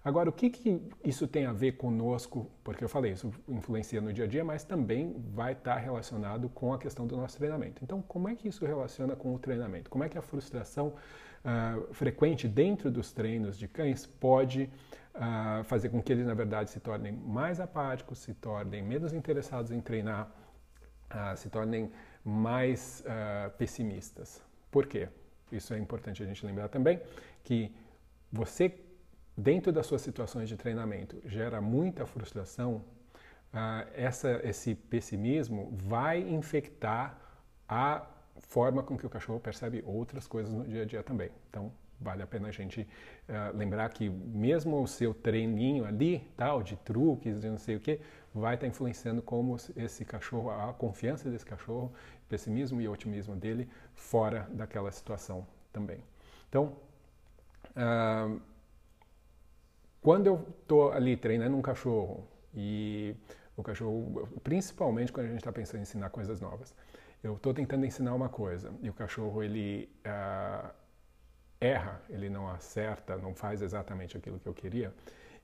Agora, 0.03 0.29
o 0.29 0.33
que, 0.33 0.49
que 0.49 0.81
isso 1.03 1.27
tem 1.27 1.45
a 1.45 1.51
ver 1.51 1.73
conosco? 1.73 2.49
Porque 2.63 2.83
eu 2.83 2.89
falei, 2.89 3.11
isso 3.11 3.31
influencia 3.47 3.99
no 3.99 4.13
dia 4.13 4.25
a 4.25 4.27
dia, 4.27 4.43
mas 4.45 4.63
também 4.63 5.15
vai 5.33 5.51
estar 5.51 5.75
relacionado 5.75 6.47
com 6.49 6.73
a 6.73 6.77
questão 6.77 7.05
do 7.05 7.17
nosso 7.17 7.37
treinamento. 7.37 7.83
Então, 7.83 8.01
como 8.01 8.29
é 8.29 8.35
que 8.35 8.47
isso 8.47 8.65
relaciona 8.65 9.15
com 9.15 9.35
o 9.35 9.39
treinamento? 9.39 9.89
Como 9.89 10.03
é 10.03 10.09
que 10.09 10.17
a 10.17 10.21
frustração 10.21 10.93
uh, 11.43 11.93
frequente 11.93 12.47
dentro 12.47 12.89
dos 12.89 13.11
treinos 13.11 13.57
de 13.57 13.67
cães 13.67 14.05
pode 14.05 14.69
uh, 15.15 15.63
fazer 15.65 15.89
com 15.89 16.01
que 16.01 16.13
eles, 16.13 16.25
na 16.25 16.33
verdade, 16.33 16.69
se 16.69 16.79
tornem 16.79 17.11
mais 17.11 17.59
apáticos, 17.59 18.19
se 18.19 18.33
tornem 18.33 18.81
menos 18.81 19.11
interessados 19.11 19.69
em 19.69 19.81
treinar, 19.81 20.31
uh, 21.11 21.35
se 21.35 21.49
tornem 21.49 21.91
mais 22.23 23.03
pessimistas? 23.57 24.41
Por 24.69 24.85
quê? 24.85 25.07
Isso 25.51 25.73
é 25.73 25.79
importante 25.79 26.21
a 26.21 26.25
gente 26.25 26.45
lembrar 26.45 26.67
também, 26.67 27.01
que 27.43 27.73
você 28.31 28.69
dentro 29.39 29.71
das 29.71 29.85
suas 29.85 30.01
situações 30.01 30.49
de 30.49 30.57
treinamento 30.57 31.21
gera 31.25 31.61
muita 31.61 32.05
frustração, 32.05 32.83
uh, 33.53 33.87
essa, 33.93 34.41
esse 34.43 34.75
pessimismo 34.75 35.71
vai 35.71 36.19
infectar 36.19 37.17
a 37.67 38.05
forma 38.39 38.83
com 38.83 38.97
que 38.97 39.05
o 39.05 39.09
cachorro 39.09 39.39
percebe 39.39 39.83
outras 39.85 40.27
coisas 40.27 40.53
no 40.53 40.65
dia 40.65 40.83
a 40.83 40.85
dia 40.85 41.03
também. 41.03 41.29
Então, 41.49 41.71
vale 42.01 42.21
a 42.21 42.27
pena 42.27 42.49
a 42.49 42.51
gente 42.51 42.81
uh, 42.81 43.57
lembrar 43.57 43.89
que 43.89 44.09
mesmo 44.09 44.81
o 44.81 44.87
seu 44.87 45.13
treininho 45.13 45.85
ali, 45.85 46.19
tal, 46.35 46.61
de 46.61 46.75
truques, 46.77 47.39
de 47.39 47.49
não 47.49 47.57
sei 47.57 47.75
o 47.77 47.79
que, 47.79 47.99
vai 48.33 48.55
estar 48.55 48.67
influenciando 48.67 49.21
como 49.21 49.55
esse 49.75 50.03
cachorro, 50.05 50.49
a 50.49 50.73
confiança 50.73 51.29
desse 51.29 51.45
cachorro, 51.45 51.91
pessimismo 52.27 52.79
e 52.81 52.87
otimismo 52.87 53.35
dele 53.35 53.69
fora 53.93 54.47
daquela 54.51 54.91
situação 54.91 55.47
também. 55.71 56.03
Então, 56.47 56.75
uh, 57.71 58.39
quando 60.01 60.27
eu 60.27 60.45
estou 60.61 60.91
ali 60.91 61.17
treinando 61.17 61.55
um 61.55 61.61
cachorro 61.61 62.27
e 62.53 63.15
o 63.55 63.63
cachorro, 63.63 64.27
principalmente 64.43 65.11
quando 65.11 65.27
a 65.27 65.29
gente 65.29 65.39
está 65.39 65.51
pensando 65.51 65.79
em 65.79 65.81
ensinar 65.83 66.09
coisas 66.09 66.39
novas, 66.39 66.73
eu 67.21 67.35
estou 67.35 67.53
tentando 67.53 67.85
ensinar 67.85 68.13
uma 68.13 68.29
coisa 68.29 68.73
e 68.81 68.89
o 68.89 68.93
cachorro 68.93 69.43
ele 69.43 69.89
uh, 70.05 70.69
erra, 71.59 72.01
ele 72.09 72.29
não 72.29 72.49
acerta, 72.49 73.17
não 73.17 73.35
faz 73.35 73.61
exatamente 73.61 74.15
aquilo 74.15 74.39
que 74.39 74.47
eu 74.47 74.53
queria 74.53 74.93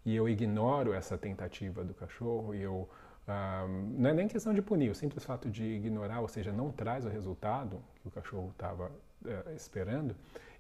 e 0.06 0.16
eu 0.16 0.30
ignoro 0.30 0.94
essa 0.94 1.18
tentativa 1.18 1.84
do 1.84 1.94
cachorro 1.94 2.56
e 2.56 2.62
eu 2.62 2.90
uh, 3.28 3.68
não 3.98 4.12
é 4.12 4.14
nem 4.14 4.28
questão 4.28 4.54
de 4.54 4.62
punir, 4.62 4.90
o 4.90 4.96
simples 4.96 5.26
fato 5.26 5.50
de 5.50 5.64
ignorar, 5.64 6.22
ou 6.22 6.28
seja, 6.28 6.54
não 6.54 6.72
traz 6.72 7.06
o 7.06 7.10
resultado 7.10 7.82
que 8.02 8.08
o 8.08 8.12
cachorro 8.12 8.52
estava 8.52 8.90
uh, 9.26 9.56
esperando, 9.56 10.16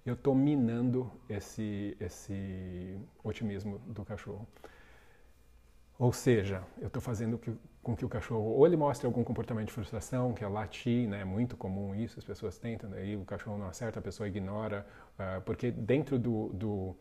eu 0.06 0.14
estou 0.14 0.36
minando 0.36 1.12
esse, 1.28 1.98
esse 2.00 2.98
otimismo 3.24 3.80
do 3.80 4.06
cachorro. 4.06 4.48
Ou 5.98 6.12
seja, 6.12 6.62
eu 6.80 6.88
estou 6.88 7.02
fazendo 7.02 7.38
que, 7.38 7.56
com 7.82 7.96
que 7.96 8.06
o 8.06 8.10
cachorro 8.10 8.52
ou 8.52 8.68
ele 8.68 8.76
mostre 8.76 9.08
algum 9.08 9.24
comportamento 9.24 9.68
de 9.68 9.74
frustração, 9.74 10.34
que 10.34 10.44
é 10.44 10.48
latir, 10.48 11.08
né? 11.08 11.22
é 11.22 11.26
muito 11.26 11.56
comum 11.56 11.96
isso, 11.96 12.20
as 12.20 12.26
pessoas 12.26 12.58
tentam, 12.60 12.90
daí 12.90 13.16
o 13.16 13.24
cachorro 13.24 13.58
não 13.58 13.68
acerta, 13.68 14.00
a 14.00 14.02
pessoa 14.02 14.28
ignora, 14.28 14.86
uh, 15.18 15.42
porque 15.42 15.72
dentro 15.72 16.20
do, 16.20 16.50
do, 16.50 16.96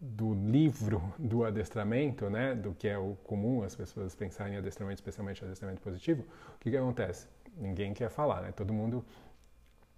do, 0.00 0.34
livro 0.34 1.02
do 1.18 1.44
adestramento, 1.44 2.30
né? 2.30 2.54
do 2.54 2.74
que 2.74 2.88
é 2.88 2.96
o 2.96 3.14
comum 3.24 3.62
as 3.62 3.76
pessoas 3.76 4.14
pensarem 4.14 4.54
em 4.54 4.56
adestramento, 4.56 5.00
especialmente 5.00 5.44
adestramento 5.44 5.82
positivo, 5.82 6.24
o 6.56 6.58
que, 6.60 6.70
que 6.70 6.76
acontece? 6.78 7.28
Ninguém 7.56 7.92
quer 7.92 8.08
falar, 8.08 8.40
né? 8.40 8.52
todo 8.52 8.72
mundo 8.72 9.04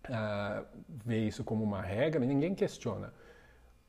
uh, 0.08 0.66
vê 1.04 1.18
isso 1.18 1.44
como 1.44 1.62
uma 1.64 1.82
regra, 1.82 2.24
ninguém 2.24 2.54
questiona. 2.54 3.12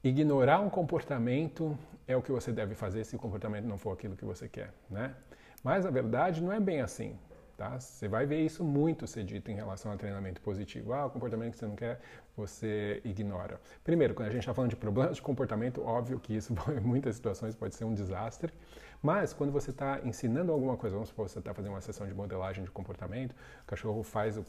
Ignorar 0.03 0.60
um 0.60 0.69
comportamento 0.69 1.77
é 2.08 2.15
o 2.15 2.21
que 2.21 2.32
você 2.32 2.51
deve 2.51 2.75
fazer 2.75 3.03
se 3.03 3.15
o 3.15 3.19
comportamento 3.19 3.65
não 3.65 3.77
for 3.77 3.91
aquilo 3.91 4.15
que 4.15 4.23
você 4.23 4.47
quer, 4.47 4.73
né? 4.89 5.15
Mas 5.63 5.86
a 5.86 5.89
verdade 5.89 6.41
não 6.41 6.51
é 6.53 6.60
bem 6.60 6.82
assim. 6.82 7.17
Tá? 7.58 7.80
Você 7.80 8.08
vai 8.08 8.27
ver 8.27 8.45
isso 8.45 8.63
muito 8.63 9.08
ser 9.08 9.23
dito 9.23 9.49
em 9.49 9.56
relação 9.56 9.91
ao 9.91 9.97
treinamento 9.97 10.39
positivo. 10.41 10.93
Ah, 10.93 11.08
o 11.08 11.10
comportamento 11.10 11.53
que 11.53 11.58
você 11.58 11.65
não 11.65 11.75
quer, 11.75 11.99
você 12.36 13.01
ignora. 13.03 13.60
Primeiro, 13.84 14.13
quando 14.13 14.27
a 14.27 14.32
gente 14.32 14.41
está 14.41 14.53
falando 14.53 14.69
de 14.69 14.75
problemas 14.75 15.15
de 15.15 15.23
comportamento, 15.23 15.84
óbvio 15.84 16.19
que 16.19 16.36
isso 16.36 16.53
em 16.69 16.80
muitas 16.80 17.15
situações 17.15 17.56
pode 17.56 17.73
ser 17.73 17.84
um 17.86 17.95
desastre. 17.95 18.53
Mas 19.02 19.34
quando 19.34 19.52
você 19.52 19.70
está 19.72 20.00
ensinando 20.04 20.52
alguma 20.52 20.76
coisa, 20.76 20.96
vamos 20.96 21.10
supor, 21.10 21.30
você 21.30 21.40
está 21.40 21.54
fazendo 21.54 21.72
uma 21.72 21.82
sessão 21.82 22.08
de 22.08 22.14
modelagem 22.14 22.64
de 22.64 22.72
comportamento, 22.72 23.32
o 23.32 23.66
cachorro 23.66 24.04
faz, 24.04 24.40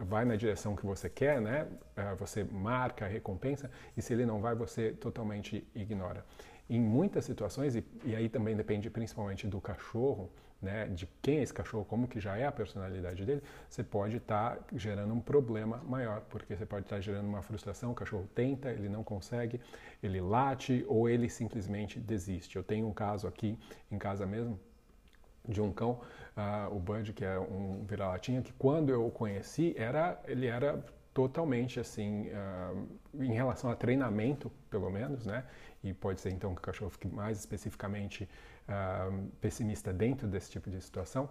vai 0.00 0.24
na 0.24 0.36
direção 0.36 0.74
que 0.74 0.84
você 0.84 1.08
quer, 1.08 1.40
né? 1.40 1.66
Ah, 1.96 2.14
você 2.14 2.44
marca, 2.44 3.06
recompensa, 3.06 3.70
e 3.96 4.02
se 4.02 4.12
ele 4.12 4.26
não 4.26 4.40
vai, 4.40 4.54
você 4.54 4.92
totalmente 4.92 5.66
ignora. 5.74 6.24
Em 6.68 6.80
muitas 6.80 7.24
situações, 7.24 7.76
e, 7.76 7.84
e 8.04 8.16
aí 8.16 8.28
também 8.28 8.56
depende 8.56 8.90
principalmente 8.90 9.46
do 9.46 9.60
cachorro, 9.60 10.30
né, 10.60 10.86
de 10.86 11.06
quem 11.20 11.38
é 11.38 11.42
esse 11.42 11.52
cachorro, 11.52 11.84
como 11.84 12.08
que 12.08 12.18
já 12.18 12.36
é 12.36 12.46
a 12.46 12.52
personalidade 12.52 13.24
dele, 13.24 13.42
você 13.68 13.82
pode 13.82 14.16
estar 14.16 14.56
tá 14.56 14.62
gerando 14.74 15.12
um 15.12 15.20
problema 15.20 15.82
maior, 15.86 16.22
porque 16.30 16.56
você 16.56 16.64
pode 16.64 16.86
estar 16.86 16.96
tá 16.96 17.02
gerando 17.02 17.26
uma 17.26 17.42
frustração, 17.42 17.92
o 17.92 17.94
cachorro 17.94 18.28
tenta, 18.34 18.70
ele 18.70 18.88
não 18.88 19.04
consegue, 19.04 19.60
ele 20.02 20.20
late 20.20 20.84
ou 20.88 21.08
ele 21.08 21.28
simplesmente 21.28 22.00
desiste. 22.00 22.56
Eu 22.56 22.62
tenho 22.62 22.86
um 22.86 22.92
caso 22.92 23.26
aqui 23.26 23.58
em 23.90 23.98
casa 23.98 24.26
mesmo 24.26 24.58
de 25.46 25.60
um 25.60 25.70
cão, 25.70 26.00
uh, 26.36 26.74
o 26.74 26.78
Bud, 26.78 27.12
que 27.12 27.24
é 27.24 27.38
um 27.38 27.84
vira-latinha, 27.84 28.40
que 28.40 28.52
quando 28.54 28.90
eu 28.90 29.06
o 29.06 29.10
conheci, 29.10 29.74
era, 29.76 30.18
ele 30.26 30.46
era 30.46 30.82
totalmente 31.12 31.78
assim, 31.78 32.28
uh, 32.30 33.22
em 33.22 33.32
relação 33.32 33.70
a 33.70 33.76
treinamento, 33.76 34.50
pelo 34.70 34.90
menos, 34.90 35.26
né? 35.26 35.44
E 35.82 35.92
pode 35.92 36.20
ser 36.20 36.30
então 36.30 36.54
que 36.54 36.60
o 36.60 36.64
cachorro 36.64 36.90
fique 36.90 37.06
mais 37.06 37.38
especificamente 37.38 38.28
uh, 38.68 39.26
pessimista 39.40 39.92
dentro 39.92 40.26
desse 40.26 40.50
tipo 40.50 40.70
de 40.70 40.80
situação, 40.80 41.24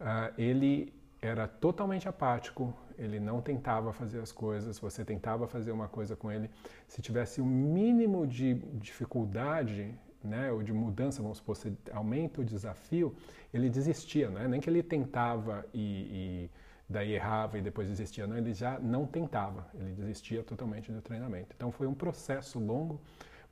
uh, 0.00 0.32
ele 0.36 0.92
era 1.22 1.46
totalmente 1.46 2.08
apático, 2.08 2.74
ele 2.98 3.20
não 3.20 3.40
tentava 3.40 3.92
fazer 3.92 4.20
as 4.20 4.32
coisas, 4.32 4.78
você 4.78 5.04
tentava 5.04 5.46
fazer 5.46 5.70
uma 5.70 5.88
coisa 5.88 6.16
com 6.16 6.32
ele, 6.32 6.50
se 6.88 7.02
tivesse 7.02 7.40
o 7.40 7.44
um 7.44 7.46
mínimo 7.46 8.26
de 8.26 8.54
dificuldade, 8.74 9.94
né, 10.22 10.52
ou 10.52 10.62
de 10.62 10.72
mudança, 10.72 11.22
vamos 11.22 11.38
supor, 11.38 11.56
se 11.56 11.72
aumenta 11.92 12.40
o 12.40 12.44
desafio, 12.44 13.14
ele 13.52 13.68
desistia, 13.68 14.28
né? 14.28 14.46
nem 14.46 14.60
que 14.60 14.68
ele 14.68 14.82
tentava 14.82 15.64
e, 15.72 16.48
e 16.48 16.50
daí 16.88 17.12
errava 17.12 17.58
e 17.58 17.62
depois 17.62 17.88
desistia, 17.88 18.26
não, 18.26 18.36
ele 18.36 18.52
já 18.52 18.78
não 18.78 19.06
tentava, 19.06 19.66
ele 19.74 19.92
desistia 19.92 20.42
totalmente 20.42 20.92
do 20.92 21.00
treinamento. 21.00 21.54
Então 21.56 21.72
foi 21.72 21.86
um 21.86 21.94
processo 21.94 22.58
longo 22.58 23.00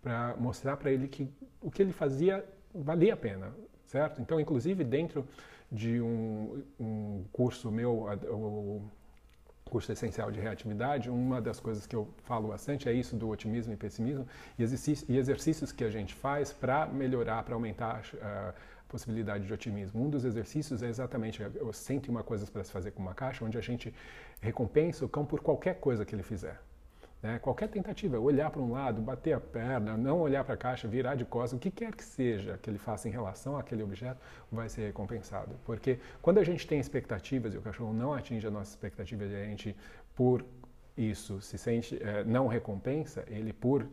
para 0.02 0.36
mostrar 0.38 0.76
para 0.76 0.90
ele 0.90 1.08
que 1.08 1.28
o 1.60 1.70
que 1.70 1.82
ele 1.82 1.92
fazia 1.92 2.44
valia 2.74 3.14
a 3.14 3.16
pena, 3.16 3.52
certo? 3.86 4.20
Então, 4.20 4.40
inclusive, 4.40 4.84
dentro 4.84 5.26
de 5.70 6.00
um, 6.00 6.62
um 6.78 7.24
curso 7.32 7.70
meu, 7.70 8.08
o 8.30 8.82
curso 9.68 9.92
essencial 9.92 10.30
de 10.30 10.40
reatividade, 10.40 11.10
uma 11.10 11.40
das 11.40 11.60
coisas 11.60 11.86
que 11.86 11.94
eu 11.94 12.08
falo 12.24 12.48
bastante 12.48 12.88
é 12.88 12.92
isso 12.92 13.14
do 13.14 13.28
otimismo 13.28 13.72
e 13.72 13.76
pessimismo 13.76 14.26
e, 14.58 14.62
exercícios, 14.62 15.70
que 15.72 15.84
a 15.84 15.90
gente 15.90 16.14
faz 16.14 16.52
para 16.52 16.86
melhorar, 16.86 17.42
para 17.42 17.54
aumentar 17.54 18.02
a 18.22 18.54
possibilidade 18.88 19.46
de 19.46 19.52
otimismo. 19.52 20.02
Um 20.02 20.08
dos 20.08 20.24
exercícios 20.24 20.82
é 20.82 20.88
exatamente 20.88 21.42
eu 21.42 21.72
101 21.72 22.22
coisas 22.22 22.48
para 22.48 22.64
se 22.64 22.72
fazer 22.72 22.92
com 22.92 23.02
uma 23.02 23.14
caixa, 23.14 23.44
onde 23.44 23.58
a 23.58 23.60
gente 23.60 23.94
recompensa 24.40 25.04
o 25.04 25.08
cão 25.08 25.24
por 25.24 25.40
qualquer 25.40 25.74
coisa 25.78 26.04
que 26.04 26.14
ele 26.14 26.22
fizer. 26.22 26.58
Né? 27.22 27.38
Qualquer 27.40 27.68
tentativa, 27.68 28.18
olhar 28.18 28.50
para 28.50 28.60
um 28.60 28.72
lado, 28.72 29.00
bater 29.00 29.32
a 29.32 29.40
perna, 29.40 29.96
não 29.96 30.20
olhar 30.20 30.44
para 30.44 30.54
a 30.54 30.56
caixa, 30.56 30.86
virar 30.86 31.16
de 31.16 31.24
costas, 31.24 31.56
o 31.56 31.60
que 31.60 31.70
quer 31.70 31.94
que 31.94 32.04
seja 32.04 32.58
que 32.58 32.70
ele 32.70 32.78
faça 32.78 33.08
em 33.08 33.10
relação 33.10 33.56
àquele 33.56 33.82
objeto, 33.82 34.20
vai 34.50 34.68
ser 34.68 34.86
recompensado. 34.86 35.56
Porque 35.64 35.98
quando 36.22 36.38
a 36.38 36.44
gente 36.44 36.66
tem 36.66 36.78
expectativas 36.78 37.54
e 37.54 37.58
o 37.58 37.62
cachorro 37.62 37.92
não 37.92 38.12
atinge 38.12 38.46
a 38.46 38.50
nossa 38.50 38.70
expectativa 38.70 39.24
e 39.24 39.34
a 39.34 39.44
gente, 39.44 39.76
por 40.14 40.44
isso, 40.96 41.40
se 41.40 41.58
sente, 41.58 42.00
é, 42.02 42.24
não 42.24 42.46
recompensa, 42.46 43.24
ele 43.28 43.52
por 43.52 43.86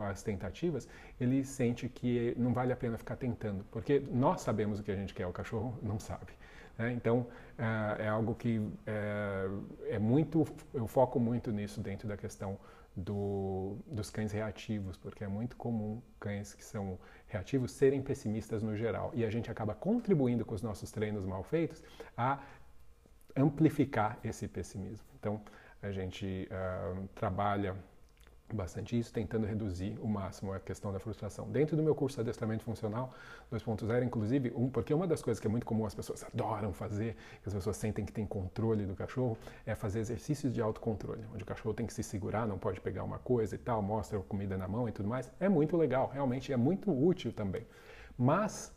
as 0.00 0.22
tentativas, 0.22 0.88
ele 1.20 1.44
sente 1.44 1.88
que 1.88 2.34
não 2.38 2.54
vale 2.54 2.72
a 2.72 2.76
pena 2.76 2.96
ficar 2.96 3.16
tentando, 3.16 3.64
porque 3.70 4.00
nós 4.10 4.40
sabemos 4.40 4.78
o 4.80 4.82
que 4.82 4.90
a 4.90 4.96
gente 4.96 5.12
quer, 5.12 5.26
o 5.26 5.32
cachorro 5.32 5.78
não 5.82 5.98
sabe. 5.98 6.32
Né? 6.78 6.92
Então, 6.92 7.26
é, 7.58 8.04
é, 8.04 8.08
algo 8.08 8.34
que 8.34 8.60
é, 8.86 9.48
é, 9.90 9.98
muito, 9.98 10.46
eu 10.72 10.86
foco 10.86 11.20
muito 11.20 11.50
nisso 11.50 11.80
dentro 11.80 12.08
da 12.08 12.16
questão 12.16 12.58
do, 12.94 13.76
dos 13.86 14.10
cães 14.10 14.32
reativos, 14.32 14.96
porque 14.96 15.24
é 15.24 15.28
muito 15.28 15.56
comum 15.56 16.02
cães 16.20 16.54
que 16.54 16.64
são 16.64 16.98
reativos 17.26 17.72
serem 17.72 18.02
pessimistas 18.02 18.62
no 18.62 18.76
geral. 18.76 19.10
E 19.14 19.24
a 19.24 19.30
gente 19.30 19.50
acaba 19.50 19.74
contribuindo 19.74 20.44
com 20.44 20.54
os 20.54 20.62
nossos 20.62 20.90
treinos 20.90 21.24
mal 21.24 21.42
feitos 21.42 21.82
a 22.16 22.38
amplificar 23.36 24.18
esse 24.22 24.46
pessimismo. 24.46 25.06
Então, 25.18 25.40
a 25.82 25.90
gente 25.90 26.48
uh, 26.50 27.08
trabalha 27.14 27.74
bastante 28.56 28.98
isso, 28.98 29.12
tentando 29.12 29.46
reduzir 29.46 29.98
o 30.00 30.06
máximo 30.06 30.52
a 30.52 30.60
questão 30.60 30.92
da 30.92 30.98
frustração. 30.98 31.50
Dentro 31.50 31.76
do 31.76 31.82
meu 31.82 31.94
curso 31.94 32.16
de 32.16 32.22
adestramento 32.22 32.64
funcional 32.64 33.12
2.0, 33.52 34.04
inclusive, 34.04 34.52
um, 34.56 34.68
porque 34.68 34.92
uma 34.92 35.06
das 35.06 35.22
coisas 35.22 35.40
que 35.40 35.46
é 35.46 35.50
muito 35.50 35.66
comum 35.66 35.86
as 35.86 35.94
pessoas 35.94 36.24
adoram 36.24 36.72
fazer, 36.72 37.16
que 37.42 37.48
as 37.48 37.54
pessoas 37.54 37.76
sentem 37.76 38.04
que 38.04 38.12
tem 38.12 38.26
controle 38.26 38.86
do 38.86 38.94
cachorro, 38.94 39.36
é 39.66 39.74
fazer 39.74 40.00
exercícios 40.00 40.52
de 40.52 40.60
autocontrole, 40.60 41.24
onde 41.32 41.42
o 41.42 41.46
cachorro 41.46 41.74
tem 41.74 41.86
que 41.86 41.92
se 41.92 42.02
segurar, 42.02 42.46
não 42.46 42.58
pode 42.58 42.80
pegar 42.80 43.04
uma 43.04 43.18
coisa 43.18 43.54
e 43.54 43.58
tal, 43.58 43.82
mostra 43.82 44.18
a 44.18 44.22
comida 44.22 44.56
na 44.56 44.68
mão 44.68 44.88
e 44.88 44.92
tudo 44.92 45.08
mais. 45.08 45.30
É 45.40 45.48
muito 45.48 45.76
legal, 45.76 46.10
realmente 46.12 46.52
é 46.52 46.56
muito 46.56 46.90
útil 46.90 47.32
também. 47.32 47.66
Mas 48.16 48.72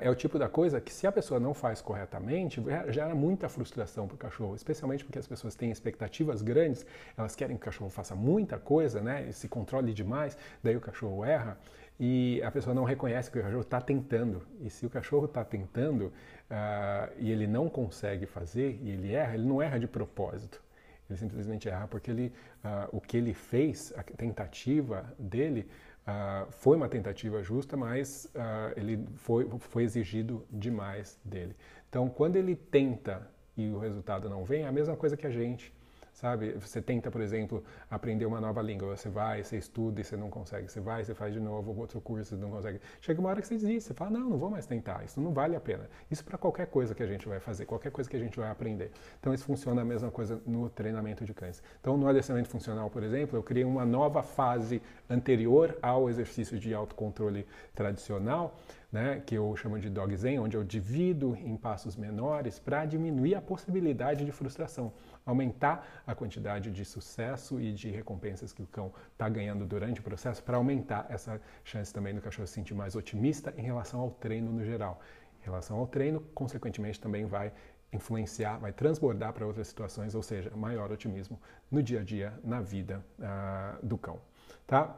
É 0.00 0.08
o 0.08 0.14
tipo 0.14 0.38
da 0.38 0.48
coisa 0.48 0.80
que, 0.80 0.90
se 0.90 1.06
a 1.06 1.12
pessoa 1.12 1.38
não 1.38 1.52
faz 1.52 1.82
corretamente, 1.82 2.62
gera 2.88 3.14
muita 3.14 3.50
frustração 3.50 4.06
para 4.08 4.14
o 4.14 4.18
cachorro, 4.18 4.54
especialmente 4.54 5.04
porque 5.04 5.18
as 5.18 5.26
pessoas 5.26 5.54
têm 5.54 5.70
expectativas 5.70 6.40
grandes, 6.40 6.86
elas 7.16 7.36
querem 7.36 7.54
que 7.56 7.62
o 7.62 7.64
cachorro 7.66 7.90
faça 7.90 8.14
muita 8.14 8.58
coisa, 8.58 9.02
né, 9.02 9.26
e 9.28 9.32
se 9.32 9.46
controle 9.46 9.92
demais, 9.92 10.38
daí 10.62 10.74
o 10.74 10.80
cachorro 10.80 11.22
erra 11.22 11.58
e 12.00 12.40
a 12.44 12.50
pessoa 12.50 12.72
não 12.72 12.84
reconhece 12.84 13.30
que 13.30 13.38
o 13.38 13.42
cachorro 13.42 13.62
está 13.62 13.80
tentando. 13.80 14.42
E 14.60 14.70
se 14.70 14.86
o 14.86 14.90
cachorro 14.90 15.24
está 15.24 15.44
tentando 15.44 16.06
uh, 16.06 17.12
e 17.18 17.30
ele 17.30 17.46
não 17.46 17.68
consegue 17.68 18.24
fazer 18.24 18.78
e 18.80 18.90
ele 18.90 19.12
erra, 19.12 19.34
ele 19.34 19.44
não 19.44 19.60
erra 19.60 19.78
de 19.78 19.88
propósito. 19.88 20.62
Ele 21.10 21.18
simplesmente 21.18 21.68
erra 21.68 21.88
porque 21.88 22.10
ele, 22.10 22.32
uh, 22.64 22.96
o 22.96 23.00
que 23.00 23.16
ele 23.16 23.34
fez, 23.34 23.92
a 23.96 24.02
tentativa 24.02 25.12
dele, 25.18 25.68
Uh, 26.08 26.50
foi 26.50 26.74
uma 26.74 26.88
tentativa 26.88 27.42
justa, 27.42 27.76
mas 27.76 28.24
uh, 28.34 28.72
ele 28.80 29.06
foi, 29.16 29.46
foi 29.58 29.82
exigido 29.82 30.42
demais 30.50 31.20
dele. 31.22 31.54
Então, 31.86 32.08
quando 32.08 32.36
ele 32.36 32.56
tenta 32.56 33.28
e 33.58 33.70
o 33.70 33.78
resultado 33.78 34.30
não 34.30 34.42
vem, 34.42 34.62
é 34.62 34.66
a 34.66 34.72
mesma 34.72 34.96
coisa 34.96 35.18
que 35.18 35.26
a 35.26 35.30
gente 35.30 35.70
sabe? 36.18 36.50
Você 36.54 36.82
tenta, 36.82 37.12
por 37.12 37.20
exemplo, 37.20 37.62
aprender 37.88 38.26
uma 38.26 38.40
nova 38.40 38.60
língua, 38.60 38.96
você 38.96 39.08
vai, 39.08 39.44
você 39.44 39.56
estuda 39.56 40.00
e 40.00 40.04
você 40.04 40.16
não 40.16 40.28
consegue, 40.28 40.68
você 40.68 40.80
vai, 40.80 41.04
você 41.04 41.14
faz 41.14 41.32
de 41.32 41.38
novo 41.38 41.78
outro 41.78 42.00
curso 42.00 42.34
e 42.34 42.38
não 42.38 42.50
consegue. 42.50 42.80
Chega 43.00 43.20
uma 43.20 43.28
hora 43.28 43.40
que 43.40 43.46
você 43.46 43.54
desiste, 43.54 43.88
você 43.88 43.94
fala, 43.94 44.10
não, 44.10 44.30
não 44.30 44.36
vou 44.36 44.50
mais 44.50 44.66
tentar, 44.66 45.04
isso 45.04 45.20
não 45.20 45.32
vale 45.32 45.54
a 45.54 45.60
pena. 45.60 45.88
Isso 46.10 46.24
para 46.24 46.36
qualquer 46.36 46.66
coisa 46.66 46.92
que 46.92 47.04
a 47.04 47.06
gente 47.06 47.28
vai 47.28 47.38
fazer, 47.38 47.66
qualquer 47.66 47.92
coisa 47.92 48.10
que 48.10 48.16
a 48.16 48.18
gente 48.18 48.36
vai 48.36 48.50
aprender. 48.50 48.90
Então 49.20 49.32
isso 49.32 49.44
funciona 49.44 49.82
a 49.82 49.84
mesma 49.84 50.10
coisa 50.10 50.42
no 50.44 50.68
treinamento 50.68 51.24
de 51.24 51.32
cães. 51.32 51.62
Então 51.80 51.96
no 51.96 52.08
adestramento 52.08 52.48
funcional, 52.48 52.90
por 52.90 53.04
exemplo, 53.04 53.38
eu 53.38 53.42
criei 53.42 53.64
uma 53.64 53.86
nova 53.86 54.20
fase 54.20 54.82
anterior 55.08 55.78
ao 55.80 56.10
exercício 56.10 56.58
de 56.58 56.74
autocontrole 56.74 57.46
tradicional, 57.76 58.56
né, 58.90 59.22
que 59.24 59.34
eu 59.34 59.54
chamo 59.54 59.78
de 59.78 59.90
dog 59.90 60.16
zen, 60.16 60.38
onde 60.38 60.56
eu 60.56 60.64
divido 60.64 61.36
em 61.36 61.56
passos 61.56 61.94
menores 61.94 62.58
para 62.58 62.86
diminuir 62.86 63.34
a 63.34 63.40
possibilidade 63.40 64.24
de 64.24 64.32
frustração 64.32 64.92
aumentar 65.28 66.02
a 66.06 66.14
quantidade 66.14 66.70
de 66.70 66.84
sucesso 66.84 67.60
e 67.60 67.72
de 67.72 67.90
recompensas 67.90 68.52
que 68.52 68.62
o 68.62 68.66
cão 68.66 68.92
está 69.12 69.28
ganhando 69.28 69.66
durante 69.66 70.00
o 70.00 70.02
processo, 70.02 70.42
para 70.42 70.56
aumentar 70.56 71.06
essa 71.10 71.40
chance 71.62 71.92
também 71.92 72.14
do 72.14 72.20
cachorro 72.20 72.46
se 72.46 72.54
sentir 72.54 72.74
mais 72.74 72.96
otimista 72.96 73.52
em 73.56 73.62
relação 73.62 74.00
ao 74.00 74.10
treino 74.10 74.50
no 74.50 74.64
geral. 74.64 75.00
Em 75.42 75.44
relação 75.44 75.78
ao 75.78 75.86
treino, 75.86 76.20
consequentemente, 76.34 76.98
também 76.98 77.26
vai 77.26 77.52
influenciar, 77.92 78.58
vai 78.58 78.72
transbordar 78.72 79.32
para 79.32 79.46
outras 79.46 79.68
situações, 79.68 80.14
ou 80.14 80.22
seja, 80.22 80.50
maior 80.56 80.90
otimismo 80.90 81.38
no 81.70 81.82
dia 81.82 82.00
a 82.00 82.04
dia, 82.04 82.32
na 82.42 82.60
vida 82.60 83.04
uh, 83.18 83.86
do 83.86 83.96
cão. 83.98 84.18
Tá? 84.66 84.96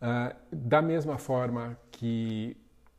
Uh, 0.00 0.56
da 0.56 0.80
mesma 0.80 1.18
forma 1.18 1.76
que 1.90 2.56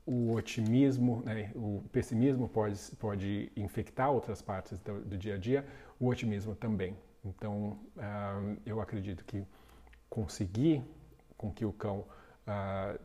o 0.10 0.34
otimismo, 0.34 1.22
né, 1.24 1.52
o 1.54 1.84
pessimismo 1.92 2.50
pode, 2.50 2.80
pode 2.98 3.52
infectar 3.56 4.10
outras 4.12 4.42
partes 4.42 4.80
do, 4.80 5.02
do 5.02 5.16
dia 5.16 5.36
a 5.36 5.38
dia, 5.38 5.64
o 6.00 6.08
otimismo 6.08 6.56
também. 6.56 6.96
Então, 7.24 7.80
uh, 7.98 8.58
eu 8.66 8.80
acredito 8.80 9.24
que 9.26 9.46
conseguir 10.10 10.84
com 11.38 11.52
que 11.52 11.66
o 11.66 11.74
cão 11.74 12.06
uh, 12.48 13.00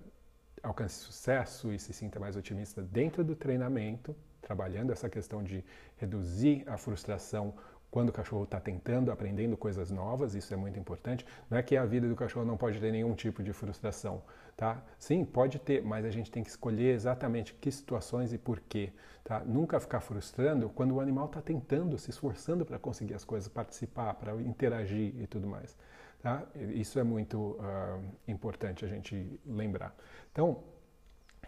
alcance 0.63 0.97
sucesso 0.97 1.73
e 1.73 1.79
se 1.79 1.93
sinta 1.93 2.19
mais 2.19 2.37
otimista 2.37 2.83
dentro 2.83 3.23
do 3.23 3.37
treinamento, 3.37 4.17
trabalhando 4.41 4.93
essa 4.93 5.09
questão 5.09 5.43
de 5.43 5.65
reduzir 5.97 6.65
a 6.67 6.77
frustração 6.77 7.55
quando 7.95 8.09
o 8.09 8.13
cachorro 8.13 8.43
está 8.43 8.59
tentando, 8.59 9.13
aprendendo 9.13 9.57
coisas 9.57 9.89
novas, 9.89 10.35
isso 10.35 10.53
é 10.53 10.57
muito 10.57 10.77
importante. 10.77 11.25
Não 11.49 11.57
é 11.57 11.63
que 11.63 11.77
a 11.77 11.85
vida 11.85 12.09
do 12.09 12.17
cachorro 12.17 12.45
não 12.45 12.57
pode 12.57 12.81
ter 12.81 12.91
nenhum 12.91 13.15
tipo 13.15 13.41
de 13.41 13.53
frustração, 13.53 14.21
tá? 14.57 14.83
Sim, 14.99 15.25
pode 15.25 15.61
ter, 15.61 15.81
mas 15.81 16.05
a 16.05 16.11
gente 16.11 16.29
tem 16.29 16.43
que 16.43 16.51
escolher 16.51 16.93
exatamente 16.93 17.55
que 17.55 17.71
situações 17.71 18.33
e 18.33 18.37
por 18.37 18.59
quê, 18.59 18.93
tá? 19.23 19.45
Nunca 19.47 19.79
ficar 19.79 20.01
frustrando 20.01 20.69
quando 20.71 20.97
o 20.97 21.01
animal 21.01 21.27
está 21.27 21.41
tentando, 21.41 21.97
se 21.97 22.11
esforçando 22.11 22.67
para 22.67 22.81
conseguir 22.81 23.15
as 23.15 23.25
coisas, 23.25 23.49
participar, 23.49 24.13
para 24.15 24.35
interagir 24.43 25.15
e 25.17 25.29
tudo 25.29 25.47
mais, 25.47 25.79
tá? 26.21 26.43
Isso 26.75 26.99
é 26.99 27.05
muito 27.05 27.39
uh, 27.39 28.03
importante 28.27 28.85
a 28.85 28.89
gente 28.89 29.39
lembrar. 29.47 29.95
Então, 30.33 30.65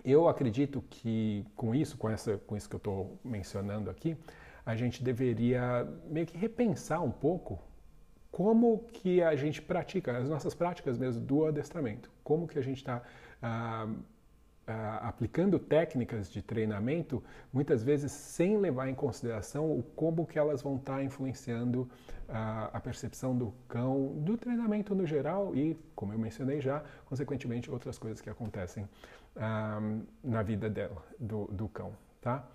eu 0.05 0.29
acredito 0.29 0.81
que 0.89 1.45
com 1.57 1.75
isso, 1.75 1.99
com, 1.99 2.09
essa, 2.09 2.39
com 2.39 2.57
isso 2.57 2.69
que 2.69 2.77
eu 2.77 2.79
estou 2.79 3.19
mencionando 3.25 3.91
aqui, 3.91 4.17
a 4.67 4.75
gente 4.75 5.03
deveria 5.03 5.89
meio 6.11 6.27
que 6.27 6.37
repensar 6.37 7.01
um 7.01 7.11
pouco 7.11 7.63
como 8.33 8.81
que 8.93 9.23
a 9.23 9.37
gente 9.37 9.63
pratica, 9.63 10.19
as 10.19 10.29
nossas 10.29 10.55
práticas 10.55 10.99
mesmo 10.99 11.23
do 11.23 11.47
adestramento, 11.47 12.11
como 12.23 12.47
que 12.47 12.59
a 12.59 12.63
gente 12.63 12.79
está 12.79 13.01
ah, 13.41 13.89
ah, 14.67 15.09
aplicando 15.09 15.59
técnicas 15.59 16.29
de 16.31 16.43
treinamento, 16.43 17.23
muitas 17.53 17.83
vezes 17.83 18.11
sem 18.11 18.59
levar 18.59 18.89
em 18.89 18.95
consideração 18.95 19.71
o 19.71 19.83
como 19.83 20.27
que 20.27 20.39
elas 20.39 20.61
vão 20.61 20.77
estar 20.77 20.97
tá 20.97 21.03
influenciando 21.03 21.89
ah, 22.29 22.69
a 22.73 22.81
percepção 22.81 23.39
do 23.39 23.55
cão, 23.69 24.17
do 24.19 24.37
treinamento 24.37 24.95
no 24.95 25.07
geral 25.07 25.55
e, 25.55 25.79
como 25.95 26.13
eu 26.13 26.19
mencionei 26.19 26.61
já, 26.61 26.83
consequentemente 27.07 27.71
outras 27.71 27.97
coisas 27.97 28.21
que 28.21 28.29
acontecem 28.29 28.87
na 30.25 30.43
vida 30.43 30.69
dela, 30.71 31.05
do, 31.21 31.45
do 31.47 31.69
cão, 31.69 31.93
tá? 32.23 32.49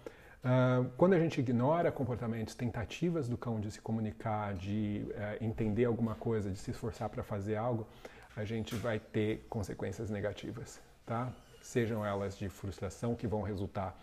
Uh, 0.43 0.89
quando 0.97 1.13
a 1.13 1.19
gente 1.19 1.39
ignora 1.39 1.91
comportamentos, 1.91 2.55
tentativas 2.55 3.29
do 3.29 3.37
cão 3.37 3.59
de 3.59 3.69
se 3.69 3.79
comunicar, 3.79 4.55
de 4.55 5.05
uh, 5.09 5.43
entender 5.43 5.85
alguma 5.85 6.15
coisa, 6.15 6.49
de 6.49 6.57
se 6.57 6.71
esforçar 6.71 7.09
para 7.09 7.21
fazer 7.21 7.55
algo, 7.55 7.87
a 8.35 8.43
gente 8.43 8.73
vai 8.75 8.99
ter 8.99 9.45
consequências 9.49 10.09
negativas, 10.09 10.81
tá? 11.05 11.31
Sejam 11.61 12.03
elas 12.03 12.35
de 12.35 12.49
frustração 12.49 13.13
que 13.13 13.27
vão 13.27 13.43
resultar 13.43 13.95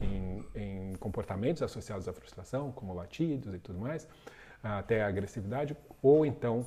em, 0.00 0.44
em 0.54 0.94
comportamentos 0.94 1.62
associados 1.62 2.08
à 2.08 2.12
frustração, 2.12 2.72
como 2.72 2.94
latidos 2.94 3.54
e 3.54 3.58
tudo 3.58 3.78
mais, 3.78 4.08
até 4.62 5.02
a 5.02 5.08
agressividade, 5.08 5.76
ou 6.00 6.24
então 6.24 6.64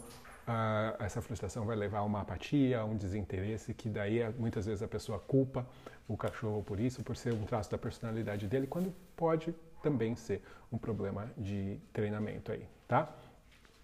Essa 0.99 1.21
frustração 1.21 1.65
vai 1.65 1.75
levar 1.75 1.99
a 1.99 2.03
uma 2.03 2.21
apatia, 2.21 2.79
a 2.79 2.85
um 2.85 2.95
desinteresse, 2.95 3.73
que 3.73 3.89
daí 3.89 4.19
muitas 4.37 4.65
vezes 4.65 4.83
a 4.83 4.87
pessoa 4.87 5.19
culpa 5.19 5.65
o 6.07 6.15
cachorro 6.15 6.61
por 6.61 6.79
isso, 6.79 7.03
por 7.03 7.15
ser 7.15 7.33
um 7.33 7.43
traço 7.45 7.71
da 7.71 7.77
personalidade 7.77 8.47
dele, 8.47 8.67
quando 8.67 8.93
pode 9.15 9.55
também 9.81 10.15
ser 10.15 10.43
um 10.71 10.77
problema 10.77 11.31
de 11.35 11.79
treinamento 11.91 12.51
aí, 12.51 12.67
tá? 12.87 13.11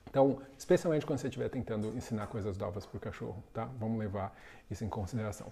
Então, 0.07 0.41
especialmente 0.57 1.05
quando 1.05 1.19
você 1.19 1.27
estiver 1.27 1.49
tentando 1.49 1.87
ensinar 1.95 2.27
coisas 2.27 2.57
novas 2.57 2.85
para 2.85 2.97
o 2.97 2.99
cachorro, 2.99 3.41
tá? 3.53 3.65
Vamos 3.79 3.97
levar 3.97 4.37
isso 4.69 4.83
em 4.83 4.89
consideração. 4.89 5.47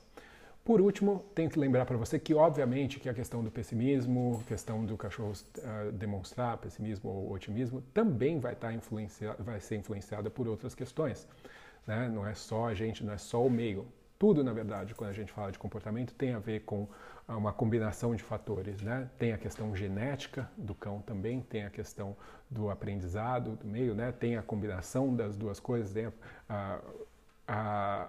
Por 0.69 0.81
último, 0.81 1.25
tenho 1.33 1.49
que 1.49 1.57
lembrar 1.57 1.83
para 1.83 1.97
você 1.97 2.19
que, 2.19 2.31
obviamente, 2.31 2.99
que 2.99 3.09
a 3.09 3.13
questão 3.15 3.43
do 3.43 3.49
pessimismo, 3.49 4.39
a 4.39 4.47
questão 4.47 4.85
do 4.85 4.95
cachorro 4.95 5.33
uh, 5.33 5.91
demonstrar 5.91 6.59
pessimismo 6.59 7.09
ou 7.09 7.31
otimismo, 7.31 7.81
também 7.91 8.39
vai, 8.39 8.55
tá 8.55 8.69
vai 9.39 9.59
ser 9.59 9.77
influenciada 9.77 10.29
por 10.29 10.47
outras 10.47 10.75
questões. 10.75 11.27
Né? 11.87 12.07
Não 12.07 12.23
é 12.23 12.35
só 12.35 12.67
a 12.67 12.75
gente, 12.75 13.03
não 13.03 13.11
é 13.11 13.17
só 13.17 13.43
o 13.43 13.49
meio. 13.49 13.87
Tudo, 14.19 14.43
na 14.43 14.53
verdade, 14.53 14.93
quando 14.93 15.09
a 15.09 15.13
gente 15.13 15.31
fala 15.31 15.51
de 15.51 15.57
comportamento, 15.57 16.13
tem 16.13 16.35
a 16.35 16.39
ver 16.39 16.59
com 16.59 16.87
uma 17.27 17.51
combinação 17.51 18.13
de 18.13 18.21
fatores. 18.21 18.79
Né? 18.79 19.09
Tem 19.17 19.33
a 19.33 19.39
questão 19.39 19.75
genética 19.75 20.47
do 20.55 20.75
cão 20.75 21.01
também, 21.01 21.41
tem 21.41 21.65
a 21.65 21.71
questão 21.71 22.15
do 22.47 22.69
aprendizado 22.69 23.55
do 23.55 23.65
meio, 23.65 23.95
né? 23.95 24.11
tem 24.11 24.37
a 24.37 24.43
combinação 24.43 25.15
das 25.15 25.35
duas 25.35 25.59
coisas, 25.59 25.91
tem 25.91 26.13
a, 26.47 26.79
a, 27.47 28.07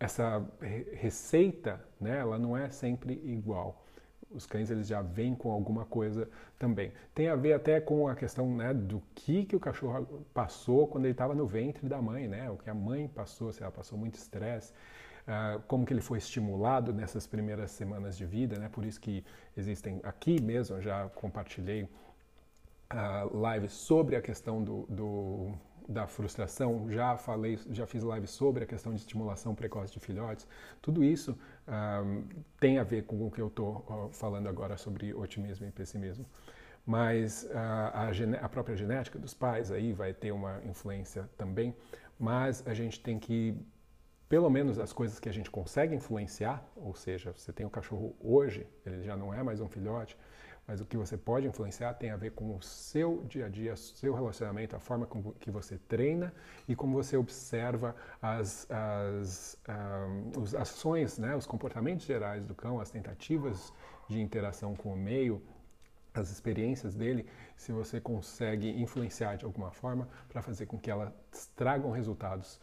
essa 0.00 0.44
receita, 0.92 1.80
né? 2.00 2.18
ela 2.18 2.38
não 2.38 2.56
é 2.56 2.70
sempre 2.70 3.14
igual. 3.24 3.84
Os 4.30 4.44
cães 4.46 4.70
eles 4.70 4.86
já 4.86 5.00
vêm 5.00 5.34
com 5.34 5.50
alguma 5.50 5.84
coisa 5.86 6.28
também. 6.58 6.92
Tem 7.14 7.28
a 7.28 7.34
ver 7.34 7.54
até 7.54 7.80
com 7.80 8.06
a 8.06 8.14
questão 8.14 8.54
né, 8.54 8.74
do 8.74 9.02
que, 9.14 9.44
que 9.44 9.56
o 9.56 9.60
cachorro 9.60 10.24
passou 10.34 10.86
quando 10.86 11.06
ele 11.06 11.12
estava 11.12 11.34
no 11.34 11.46
ventre 11.46 11.88
da 11.88 12.00
mãe, 12.00 12.28
né? 12.28 12.50
o 12.50 12.56
que 12.56 12.68
a 12.68 12.74
mãe 12.74 13.08
passou, 13.08 13.52
se 13.52 13.62
ela 13.62 13.72
passou 13.72 13.98
muito 13.98 14.14
estresse. 14.14 14.72
Uh, 15.28 15.60
como 15.66 15.84
que 15.84 15.92
ele 15.92 16.00
foi 16.00 16.16
estimulado 16.16 16.90
nessas 16.90 17.26
primeiras 17.26 17.70
semanas 17.70 18.16
de 18.16 18.24
vida, 18.24 18.58
né? 18.58 18.70
Por 18.70 18.82
isso 18.82 18.98
que 18.98 19.22
existem 19.54 20.00
aqui 20.02 20.40
mesmo, 20.40 20.76
eu 20.76 20.80
já 20.80 21.06
compartilhei 21.10 21.82
uh, 21.82 23.52
lives 23.52 23.72
sobre 23.72 24.16
a 24.16 24.22
questão 24.22 24.64
do, 24.64 24.86
do, 24.88 25.52
da 25.88 26.06
frustração, 26.06 26.90
já 26.90 27.16
falei, 27.16 27.58
já 27.70 27.86
fiz 27.86 28.02
lives 28.02 28.30
sobre 28.30 28.64
a 28.64 28.66
questão 28.66 28.92
de 28.92 29.00
estimulação 29.00 29.54
precoce 29.54 29.92
de 29.92 29.98
filhotes. 29.98 30.46
Tudo 30.82 31.02
isso 31.02 31.32
uh, 31.66 32.24
tem 32.60 32.78
a 32.78 32.84
ver 32.84 33.04
com 33.04 33.26
o 33.26 33.30
que 33.30 33.40
eu 33.40 33.48
estou 33.48 34.10
falando 34.12 34.48
agora 34.48 34.76
sobre 34.76 35.14
otimismo 35.14 35.66
e 35.66 35.70
pessimismo. 35.70 36.26
mas 36.84 37.46
a, 37.52 38.08
a, 38.08 38.44
a 38.44 38.48
própria 38.48 38.76
genética 38.76 39.18
dos 39.18 39.34
pais 39.34 39.70
aí 39.70 39.92
vai 39.92 40.14
ter 40.14 40.32
uma 40.32 40.60
influência 40.64 41.28
também, 41.36 41.74
mas 42.18 42.66
a 42.66 42.74
gente 42.74 43.00
tem 43.00 43.18
que 43.18 43.54
pelo 44.28 44.50
menos 44.50 44.78
as 44.78 44.92
coisas 44.92 45.18
que 45.18 45.28
a 45.28 45.32
gente 45.32 45.50
consegue 45.50 45.94
influenciar, 45.94 46.62
ou 46.76 46.94
seja, 46.94 47.32
você 47.32 47.52
tem 47.52 47.64
um 47.64 47.70
cachorro 47.70 48.14
hoje, 48.20 48.66
ele 48.84 49.02
já 49.02 49.16
não 49.16 49.32
é 49.32 49.42
mais 49.42 49.60
um 49.60 49.68
filhote, 49.68 50.16
mas 50.68 50.82
o 50.82 50.84
que 50.84 50.98
você 50.98 51.16
pode 51.16 51.46
influenciar 51.46 51.94
tem 51.94 52.10
a 52.10 52.16
ver 52.16 52.32
com 52.32 52.54
o 52.54 52.60
seu 52.60 53.24
dia 53.24 53.46
a 53.46 53.48
dia, 53.48 53.74
seu 53.74 54.12
relacionamento, 54.12 54.76
a 54.76 54.78
forma 54.78 55.06
com 55.06 55.32
que 55.32 55.50
você 55.50 55.78
treina 55.78 56.30
e 56.68 56.76
como 56.76 56.92
você 56.92 57.16
observa 57.16 57.96
as, 58.20 58.70
as, 58.70 59.58
as 59.66 60.54
ações, 60.54 61.16
né, 61.16 61.34
os 61.34 61.46
comportamentos 61.46 62.04
gerais 62.04 62.44
do 62.44 62.54
cão, 62.54 62.78
as 62.78 62.90
tentativas 62.90 63.72
de 64.10 64.20
interação 64.20 64.76
com 64.76 64.92
o 64.92 64.96
meio, 64.96 65.42
as 66.12 66.30
experiências 66.30 66.94
dele, 66.94 67.26
se 67.56 67.72
você 67.72 67.98
consegue 67.98 68.68
influenciar 68.78 69.36
de 69.36 69.46
alguma 69.46 69.70
forma 69.70 70.06
para 70.28 70.42
fazer 70.42 70.66
com 70.66 70.78
que 70.78 70.90
elas 70.90 71.10
tragam 71.56 71.90
resultados 71.90 72.60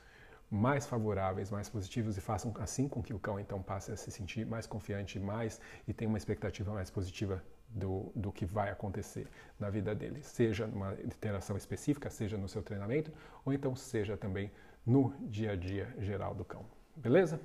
mais 0.48 0.86
favoráveis, 0.86 1.50
mais 1.50 1.70
positivos 1.70 2.18
e 2.18 2.22
façam 2.22 2.54
assim 2.60 2.88
com 2.88 3.02
que 3.02 3.16
o 3.16 3.20
cão 3.20 3.40
então 3.40 3.64
passe 3.64 3.92
a 3.92 3.96
se 3.98 4.12
sentir 4.12 4.46
mais 4.46 4.68
confiante 4.68 5.20
mais 5.20 5.60
e 5.88 5.94
tenha 5.94 6.08
uma 6.08 6.20
expectativa 6.20 6.72
mais 6.72 6.92
positiva 6.92 7.42
do, 7.70 8.12
do 8.16 8.32
que 8.32 8.46
vai 8.46 8.70
acontecer 8.70 9.28
na 9.60 9.70
vida 9.70 9.94
dele, 9.94 10.22
seja 10.24 10.66
numa 10.68 10.94
interação 11.04 11.58
específica, 11.58 12.10
seja 12.10 12.38
no 12.38 12.48
seu 12.48 12.64
treinamento 12.64 13.12
ou 13.44 13.54
então 13.54 13.76
seja 13.76 14.16
também 14.16 14.52
no 14.86 15.14
dia 15.22 15.52
a 15.52 15.56
dia 15.56 15.94
geral 16.00 16.34
do 16.34 16.46
cão. 16.46 16.66
Beleza? 16.96 17.40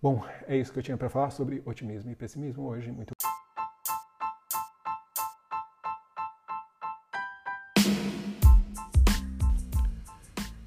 Bom, 0.00 0.24
é 0.46 0.56
isso 0.56 0.72
que 0.72 0.78
eu 0.78 0.82
tinha 0.82 0.96
para 0.96 1.08
falar 1.08 1.30
sobre 1.30 1.62
otimismo 1.64 2.10
e 2.10 2.14
pessimismo 2.14 2.66
hoje. 2.66 2.90
Muito 2.92 3.12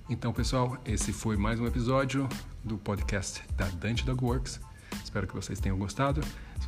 Então, 0.09 0.33
pessoal, 0.33 0.75
esse 0.83 1.13
foi 1.13 1.37
mais 1.37 1.59
um 1.59 1.67
episódio 1.67 2.27
do 2.63 2.79
podcast 2.79 3.43
da 3.55 3.65
Dante 3.67 4.03
Dog 4.03 4.25
Works. 4.25 4.59
Espero 5.03 5.27
que 5.27 5.35
vocês 5.35 5.59
tenham 5.59 5.77
gostado. 5.77 6.21